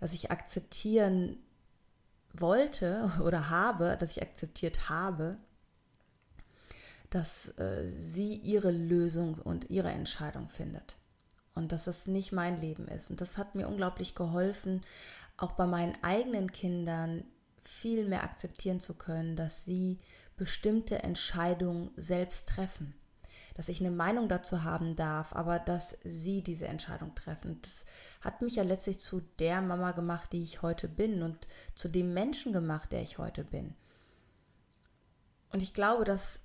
Dass 0.00 0.12
ich 0.12 0.32
akzeptieren 0.32 1.36
wollte 2.32 3.10
oder 3.24 3.50
habe, 3.50 3.96
dass 3.98 4.16
ich 4.16 4.22
akzeptiert 4.22 4.88
habe, 4.88 5.38
dass 7.10 7.48
äh, 7.58 7.90
sie 8.00 8.34
ihre 8.34 8.70
Lösung 8.70 9.34
und 9.34 9.68
ihre 9.70 9.90
Entscheidung 9.90 10.48
findet. 10.48 10.96
Und 11.54 11.72
dass 11.72 11.88
es 11.88 12.06
nicht 12.06 12.32
mein 12.32 12.60
Leben 12.60 12.86
ist. 12.86 13.10
Und 13.10 13.20
das 13.20 13.36
hat 13.36 13.56
mir 13.56 13.66
unglaublich 13.66 14.14
geholfen, 14.14 14.82
auch 15.36 15.52
bei 15.52 15.66
meinen 15.66 15.96
eigenen 16.02 16.52
Kindern 16.52 17.24
viel 17.64 18.06
mehr 18.08 18.22
akzeptieren 18.22 18.80
zu 18.80 18.94
können, 18.94 19.36
dass 19.36 19.64
sie 19.64 19.98
bestimmte 20.36 21.02
Entscheidungen 21.02 21.90
selbst 21.96 22.48
treffen. 22.48 22.94
Dass 23.54 23.68
ich 23.68 23.80
eine 23.80 23.90
Meinung 23.90 24.28
dazu 24.28 24.64
haben 24.64 24.96
darf, 24.96 25.34
aber 25.34 25.58
dass 25.58 25.98
sie 26.04 26.42
diese 26.42 26.66
Entscheidung 26.66 27.14
treffen. 27.14 27.58
Das 27.62 27.86
hat 28.20 28.42
mich 28.42 28.56
ja 28.56 28.62
letztlich 28.62 29.00
zu 29.00 29.22
der 29.38 29.60
Mama 29.62 29.92
gemacht, 29.92 30.32
die 30.32 30.42
ich 30.42 30.62
heute 30.62 30.88
bin 30.88 31.22
und 31.22 31.48
zu 31.74 31.88
dem 31.88 32.14
Menschen 32.14 32.52
gemacht, 32.52 32.92
der 32.92 33.02
ich 33.02 33.18
heute 33.18 33.44
bin. 33.44 33.74
Und 35.52 35.62
ich 35.62 35.74
glaube, 35.74 36.04
dass 36.04 36.42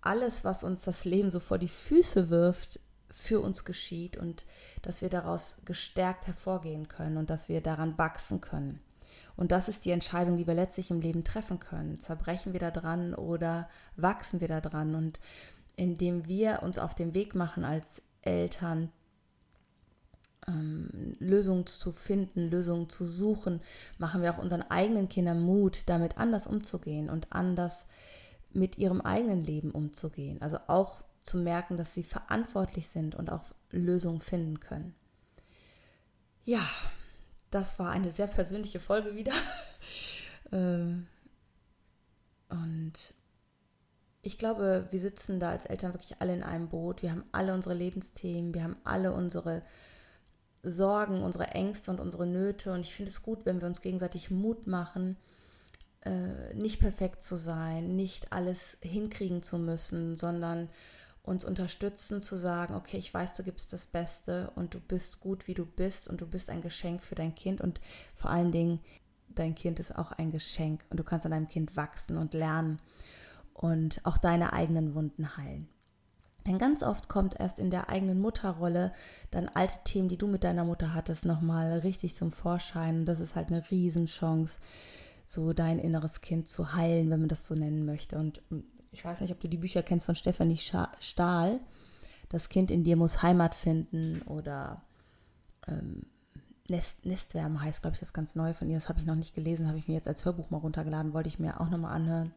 alles, 0.00 0.44
was 0.44 0.62
uns 0.62 0.82
das 0.82 1.04
Leben 1.04 1.30
so 1.30 1.40
vor 1.40 1.58
die 1.58 1.68
Füße 1.68 2.30
wirft, 2.30 2.80
für 3.10 3.40
uns 3.40 3.64
geschieht 3.64 4.16
und 4.16 4.44
dass 4.82 5.00
wir 5.00 5.08
daraus 5.08 5.62
gestärkt 5.64 6.26
hervorgehen 6.26 6.88
können 6.88 7.16
und 7.16 7.30
dass 7.30 7.48
wir 7.48 7.60
daran 7.60 7.96
wachsen 7.98 8.40
können. 8.40 8.80
Und 9.36 9.52
das 9.52 9.68
ist 9.68 9.84
die 9.84 9.90
Entscheidung, 9.90 10.36
die 10.36 10.46
wir 10.46 10.54
letztlich 10.54 10.90
im 10.90 11.00
Leben 11.00 11.22
treffen 11.22 11.58
können. 11.58 12.00
Zerbrechen 12.00 12.52
wir 12.52 12.60
da 12.60 12.70
dran 12.70 13.14
oder 13.14 13.68
wachsen 13.96 14.40
wir 14.40 14.48
da 14.48 14.60
dran? 14.60 14.94
Und 14.94 15.20
indem 15.76 16.26
wir 16.26 16.62
uns 16.62 16.78
auf 16.78 16.94
den 16.94 17.14
Weg 17.14 17.34
machen 17.34 17.64
als 17.64 18.02
Eltern, 18.22 18.90
ähm, 20.48 21.16
Lösungen 21.18 21.66
zu 21.66 21.92
finden, 21.92 22.50
Lösungen 22.50 22.88
zu 22.88 23.04
suchen, 23.04 23.60
machen 23.98 24.22
wir 24.22 24.34
auch 24.34 24.38
unseren 24.38 24.62
eigenen 24.62 25.08
Kindern 25.08 25.40
Mut, 25.40 25.82
damit 25.86 26.18
anders 26.18 26.46
umzugehen 26.46 27.10
und 27.10 27.32
anders 27.32 27.86
mit 28.52 28.78
ihrem 28.78 29.00
eigenen 29.00 29.44
Leben 29.44 29.70
umzugehen. 29.70 30.40
Also 30.40 30.58
auch 30.66 31.02
zu 31.22 31.38
merken, 31.38 31.76
dass 31.76 31.92
sie 31.92 32.04
verantwortlich 32.04 32.88
sind 32.88 33.14
und 33.14 33.30
auch 33.30 33.44
Lösungen 33.70 34.20
finden 34.20 34.60
können. 34.60 34.94
Ja, 36.44 36.66
das 37.50 37.78
war 37.78 37.90
eine 37.90 38.12
sehr 38.12 38.28
persönliche 38.28 38.80
Folge 38.80 39.14
wieder. 39.14 39.32
Ähm, 40.52 41.08
und 42.50 42.92
ich 44.26 44.38
glaube, 44.38 44.88
wir 44.90 44.98
sitzen 44.98 45.38
da 45.38 45.50
als 45.50 45.66
Eltern 45.66 45.94
wirklich 45.94 46.20
alle 46.20 46.34
in 46.34 46.42
einem 46.42 46.68
Boot. 46.68 47.00
Wir 47.00 47.12
haben 47.12 47.24
alle 47.30 47.54
unsere 47.54 47.74
Lebensthemen, 47.74 48.54
wir 48.54 48.64
haben 48.64 48.76
alle 48.82 49.12
unsere 49.12 49.62
Sorgen, 50.64 51.22
unsere 51.22 51.46
Ängste 51.52 51.92
und 51.92 52.00
unsere 52.00 52.26
Nöte. 52.26 52.72
Und 52.72 52.80
ich 52.80 52.92
finde 52.92 53.10
es 53.10 53.22
gut, 53.22 53.46
wenn 53.46 53.60
wir 53.60 53.68
uns 53.68 53.82
gegenseitig 53.82 54.32
Mut 54.32 54.66
machen, 54.66 55.16
äh, 56.04 56.52
nicht 56.54 56.80
perfekt 56.80 57.22
zu 57.22 57.36
sein, 57.36 57.94
nicht 57.94 58.32
alles 58.32 58.76
hinkriegen 58.82 59.44
zu 59.44 59.58
müssen, 59.58 60.16
sondern 60.16 60.70
uns 61.22 61.44
unterstützen 61.44 62.20
zu 62.20 62.34
sagen, 62.34 62.74
okay, 62.74 62.96
ich 62.96 63.14
weiß, 63.14 63.34
du 63.34 63.44
gibst 63.44 63.72
das 63.72 63.86
Beste 63.86 64.50
und 64.56 64.74
du 64.74 64.80
bist 64.80 65.20
gut, 65.20 65.46
wie 65.46 65.54
du 65.54 65.64
bist 65.64 66.08
und 66.08 66.20
du 66.20 66.26
bist 66.26 66.50
ein 66.50 66.62
Geschenk 66.62 67.04
für 67.04 67.14
dein 67.14 67.36
Kind 67.36 67.60
und 67.60 67.80
vor 68.16 68.30
allen 68.30 68.50
Dingen, 68.50 68.80
dein 69.28 69.54
Kind 69.54 69.78
ist 69.78 69.96
auch 69.96 70.10
ein 70.10 70.32
Geschenk 70.32 70.84
und 70.90 70.98
du 70.98 71.04
kannst 71.04 71.26
an 71.26 71.32
deinem 71.32 71.48
Kind 71.48 71.76
wachsen 71.76 72.16
und 72.16 72.34
lernen 72.34 72.80
und 73.56 74.00
auch 74.04 74.18
deine 74.18 74.52
eigenen 74.52 74.94
Wunden 74.94 75.36
heilen. 75.36 75.68
Denn 76.46 76.58
ganz 76.58 76.82
oft 76.82 77.08
kommt 77.08 77.40
erst 77.40 77.58
in 77.58 77.70
der 77.70 77.88
eigenen 77.88 78.20
Mutterrolle 78.20 78.92
dann 79.30 79.48
alte 79.48 79.78
Themen, 79.84 80.08
die 80.08 80.18
du 80.18 80.28
mit 80.28 80.44
deiner 80.44 80.64
Mutter 80.64 80.94
hattest, 80.94 81.24
nochmal 81.24 81.80
richtig 81.80 82.14
zum 82.14 82.30
Vorschein. 82.30 83.00
Und 83.00 83.06
das 83.06 83.18
ist 83.18 83.34
halt 83.34 83.48
eine 83.48 83.68
Riesenchance, 83.68 84.60
so 85.26 85.52
dein 85.52 85.80
inneres 85.80 86.20
Kind 86.20 86.46
zu 86.46 86.74
heilen, 86.74 87.10
wenn 87.10 87.20
man 87.20 87.28
das 87.28 87.46
so 87.46 87.54
nennen 87.54 87.84
möchte. 87.84 88.16
Und 88.16 88.42
ich 88.92 89.04
weiß 89.04 89.20
nicht, 89.20 89.32
ob 89.32 89.40
du 89.40 89.48
die 89.48 89.56
Bücher 89.56 89.82
kennst 89.82 90.06
von 90.06 90.14
Stefanie 90.14 90.58
Stahl. 91.00 91.60
Das 92.28 92.48
Kind 92.48 92.70
in 92.70 92.84
dir 92.84 92.96
muss 92.96 93.22
Heimat 93.22 93.54
finden 93.54 94.22
oder 94.22 94.82
ähm, 95.66 96.02
Nest, 96.68 97.04
Nestwärme 97.04 97.60
heißt, 97.60 97.82
glaube 97.82 97.94
ich, 97.94 98.00
das 98.00 98.12
ganz 98.12 98.36
neu 98.36 98.54
von 98.54 98.68
ihr. 98.68 98.76
Das 98.76 98.88
habe 98.88 99.00
ich 99.00 99.06
noch 99.06 99.14
nicht 99.16 99.34
gelesen, 99.34 99.66
habe 99.66 99.78
ich 99.78 99.88
mir 99.88 99.94
jetzt 99.94 100.08
als 100.08 100.24
Hörbuch 100.24 100.50
mal 100.50 100.58
runtergeladen, 100.58 101.12
wollte 101.12 101.28
ich 101.28 101.38
mir 101.38 101.60
auch 101.60 101.70
nochmal 101.70 101.94
anhören. 101.94 102.32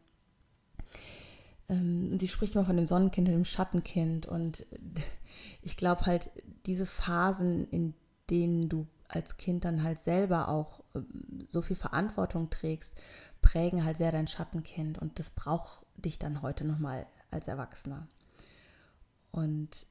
Ähm, 1.69 2.17
sie 2.19 2.27
spricht 2.27 2.55
immer 2.55 2.65
von 2.65 2.77
dem 2.77 2.85
Sonnenkind 2.85 3.27
und 3.27 3.33
dem 3.33 3.45
Schattenkind 3.45 4.25
und 4.25 4.65
ich 5.61 5.77
glaube 5.77 6.05
halt, 6.05 6.31
diese 6.65 6.85
Phasen, 6.85 7.67
in 7.69 7.93
denen 8.29 8.69
du 8.69 8.87
als 9.07 9.37
Kind 9.37 9.65
dann 9.65 9.83
halt 9.83 9.99
selber 9.99 10.49
auch 10.49 10.81
ähm, 10.95 11.45
so 11.47 11.61
viel 11.61 11.75
Verantwortung 11.75 12.49
trägst, 12.49 12.99
prägen 13.41 13.83
halt 13.83 13.97
sehr 13.97 14.11
dein 14.11 14.27
Schattenkind 14.27 14.99
und 14.99 15.19
das 15.19 15.29
braucht 15.29 15.85
dich 15.95 16.19
dann 16.19 16.41
heute 16.41 16.65
nochmal 16.65 17.05
als 17.31 17.47
Erwachsener. 17.47 18.07
Und 19.31 19.85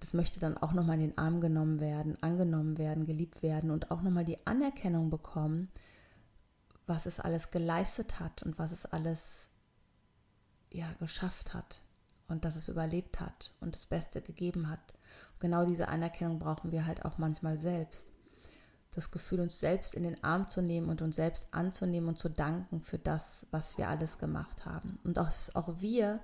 das 0.00 0.12
möchte 0.12 0.38
dann 0.40 0.56
auch 0.56 0.72
nochmal 0.72 0.96
in 0.96 1.08
den 1.08 1.18
Arm 1.18 1.40
genommen 1.40 1.80
werden, 1.80 2.20
angenommen 2.22 2.78
werden, 2.78 3.04
geliebt 3.04 3.42
werden 3.42 3.70
und 3.70 3.90
auch 3.90 4.02
nochmal 4.02 4.24
die 4.24 4.46
Anerkennung 4.46 5.10
bekommen, 5.10 5.68
was 6.86 7.06
es 7.06 7.20
alles 7.20 7.50
geleistet 7.50 8.20
hat 8.20 8.42
und 8.42 8.58
was 8.58 8.72
es 8.72 8.86
alles 8.86 9.47
ja, 10.72 10.92
geschafft 10.98 11.54
hat 11.54 11.80
und 12.28 12.44
dass 12.44 12.56
es 12.56 12.68
überlebt 12.68 13.20
hat 13.20 13.52
und 13.60 13.74
das 13.74 13.86
Beste 13.86 14.20
gegeben 14.20 14.68
hat. 14.68 14.80
Und 15.32 15.40
genau 15.40 15.64
diese 15.64 15.88
Anerkennung 15.88 16.38
brauchen 16.38 16.72
wir 16.72 16.86
halt 16.86 17.04
auch 17.04 17.18
manchmal 17.18 17.58
selbst 17.58 18.12
das 18.92 19.10
Gefühl, 19.10 19.40
uns 19.40 19.60
selbst 19.60 19.94
in 19.94 20.02
den 20.02 20.22
Arm 20.24 20.48
zu 20.48 20.62
nehmen 20.62 20.88
und 20.88 21.02
uns 21.02 21.16
selbst 21.16 21.48
anzunehmen 21.52 22.08
und 22.08 22.18
zu 22.18 22.30
danken 22.30 22.82
für 22.82 22.98
das, 22.98 23.46
was 23.50 23.76
wir 23.78 23.88
alles 23.88 24.18
gemacht 24.18 24.64
haben. 24.64 24.98
Und 25.04 25.16
dass 25.16 25.54
auch 25.54 25.80
wir 25.80 26.20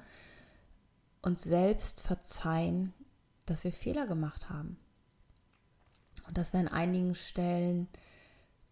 uns 1.22 1.42
selbst 1.42 2.00
verzeihen, 2.00 2.92
dass 3.46 3.64
wir 3.64 3.72
Fehler 3.72 4.06
gemacht 4.06 4.48
haben. 4.48 4.78
Und 6.26 6.38
dass 6.38 6.52
wir 6.52 6.60
an 6.60 6.68
einigen 6.68 7.14
Stellen 7.14 7.88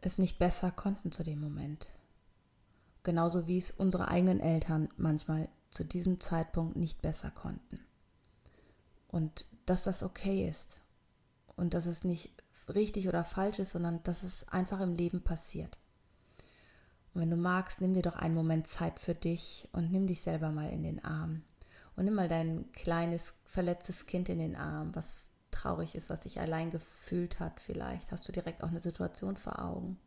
es 0.01 0.19
nicht 0.19 0.39
besser 0.39 0.71
konnten 0.71 1.13
zu 1.13 1.23
dem 1.23 1.41
Moment. 1.41 1.89
Genauso 3.03 3.47
wie 3.47 3.59
es 3.59 3.71
unsere 3.71 4.09
eigenen 4.09 4.41
Eltern 4.41 4.89
manchmal 4.97 5.49
zu 5.73 5.85
diesem 5.85 6.21
Zeitpunkt 6.21 6.77
nicht 6.77 7.03
besser 7.03 7.31
konnten. 7.31 7.81
Und 9.09 9.47
dass 9.67 9.85
das 9.85 10.03
okay 10.03 10.49
ist. 10.49 10.81
Und 11.57 11.75
dass 11.75 11.87
es 11.87 12.05
nicht 12.05 12.31
richtig 12.69 13.09
oder 13.09 13.25
falsch 13.25 13.59
ist, 13.59 13.73
sondern 13.73 14.03
dass 14.03 14.23
es 14.23 14.49
einfach 14.49 14.81
im 14.81 14.95
Leben 14.95 15.23
passiert. 15.23 15.79
Und 17.15 17.21
wenn 17.21 17.31
du 17.31 17.37
magst, 17.37 17.81
nimm 17.81 17.95
dir 17.95 18.03
doch 18.03 18.17
einen 18.17 18.35
Moment 18.35 18.69
Zeit 18.69 19.01
für 19.01 19.15
dich 19.15 19.69
und 19.73 19.91
nimm 19.91 20.07
dich 20.07 20.23
selber 20.23 20.51
mal 20.51 20.71
in 20.71 20.83
den 20.83 21.05
Arm. 21.05 21.43
Und 21.97 22.05
nimm 22.05 22.15
mal 22.15 22.29
dein 22.29 22.71
kleines, 22.73 23.35
verletztes 23.45 24.07
Kind 24.07 24.29
in 24.29 24.39
den 24.39 24.57
Arm, 24.57 24.95
was 24.95 25.33
traurig 25.51 25.95
ist, 25.95 26.09
was 26.09 26.23
sich 26.23 26.41
allein 26.41 26.71
gefühlt 26.71 27.39
hat. 27.39 27.61
Vielleicht 27.61 28.11
hast 28.13 28.27
du 28.27 28.33
direkt 28.33 28.65
auch 28.65 28.71
eine 28.71 28.81
Situation 28.81 29.37
vor 29.37 29.59
Augen. 29.59 29.99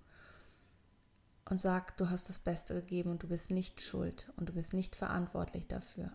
Und 1.50 1.60
sag, 1.60 1.96
du 1.98 2.10
hast 2.10 2.30
das 2.30 2.40
Beste 2.40 2.74
gegeben 2.74 3.12
und 3.12 3.24
du 3.24 3.28
bist 3.28 3.52
nicht 3.52 3.82
schuld 3.82 4.32
und 4.36 4.50
du 4.50 4.54
bist 4.54 4.74
nicht 4.74 4.96
verantwortlich 4.96 5.68
dafür 5.68 6.12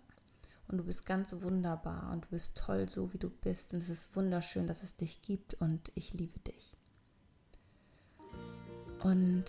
und 0.71 0.79
du 0.79 0.85
bist 0.85 1.05
ganz 1.07 1.35
wunderbar 1.43 2.11
und 2.13 2.25
du 2.25 2.29
bist 2.31 2.57
toll 2.57 2.89
so, 2.89 3.13
wie 3.13 3.19
du 3.19 3.29
bist 3.29 3.75
und 3.75 3.83
es 3.83 3.89
ist 3.89 4.17
wunderschön, 4.17 4.67
dass 4.67 4.83
es 4.83 4.97
dich 4.97 5.23
gibt 5.23 5.55
und 5.55 5.91
ich 5.95 6.15
liebe 6.15 6.39
dich. 6.41 6.73
Und 9.03 9.45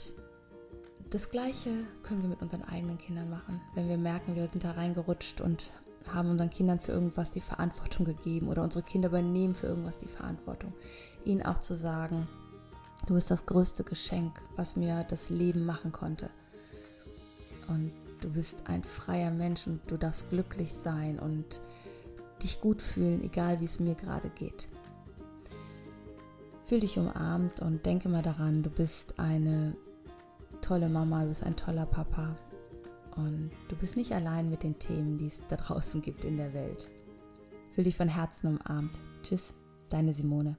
das 1.10 1.30
Gleiche 1.30 1.72
können 2.04 2.22
wir 2.22 2.30
mit 2.30 2.42
unseren 2.42 2.64
eigenen 2.64 2.98
Kindern 2.98 3.30
machen, 3.30 3.62
wenn 3.76 3.90
wir 3.90 3.98
merken, 3.98 4.36
wir 4.36 4.48
sind 4.48 4.64
da 4.64 4.72
reingerutscht 4.72 5.42
und 5.42 5.70
haben 6.08 6.30
unseren 6.30 6.50
Kindern 6.50 6.80
für 6.80 6.94
irgendwas 6.94 7.32
die 7.32 7.42
Verantwortung 7.42 8.06
gegeben 8.06 8.48
oder 8.48 8.64
unsere 8.64 8.84
Kinder 8.84 9.10
übernehmen 9.10 9.54
für 9.54 9.68
irgendwas 9.68 9.98
die 9.98 10.08
Verantwortung. 10.08 10.74
Ihnen 11.26 11.44
auch 11.44 11.60
zu 11.60 11.76
sagen, 11.76 12.28
du 13.08 13.14
bist 13.16 13.32
das 13.32 13.46
größte 13.46 13.84
Geschenk, 13.84 14.42
was 14.56 14.76
mir 14.76 15.04
das 15.10 15.30
Leben 15.30 15.66
machen 15.66 15.92
konnte. 15.92 16.30
Und 17.68 17.92
du 18.22 18.30
bist 18.30 18.68
ein 18.68 18.84
freier 18.84 19.32
Mensch 19.32 19.68
und 19.68 19.80
du 19.88 19.98
darfst 19.98 20.30
glücklich 20.30 20.74
sein 20.74 21.20
und 21.20 21.62
dich 22.44 22.62
gut 22.62 22.82
fühlen, 22.82 23.24
egal 23.24 23.60
wie 23.60 23.66
es 23.66 23.80
mir 23.80 23.96
gerade 23.96 24.30
geht. 24.30 24.68
Fühl 26.66 26.80
dich 26.80 26.98
umarmt 26.98 27.62
und 27.62 27.86
denke 27.86 28.10
mal 28.10 28.24
daran, 28.24 28.64
du 28.64 28.70
bist 28.70 29.20
eine 29.20 29.76
tolle 30.62 30.90
Mama, 30.90 31.24
du 31.24 31.30
bist 31.30 31.44
ein 31.44 31.56
toller 31.56 31.86
Papa 31.86 32.36
und 33.16 33.52
du 33.68 33.76
bist 33.76 33.98
nicht 33.98 34.14
allein 34.14 34.50
mit 34.50 34.64
den 34.64 34.80
Themen, 34.80 35.18
die 35.18 35.28
es 35.28 35.42
da 35.48 35.58
draußen 35.58 36.02
gibt 36.02 36.24
in 36.24 36.38
der 36.38 36.54
Welt. 36.54 36.88
Fühl 37.72 37.84
dich 37.84 37.98
von 37.98 38.08
Herzen 38.08 38.58
umarmt. 38.58 38.98
Tschüss, 39.24 39.54
deine 39.90 40.14
Simone. 40.14 40.58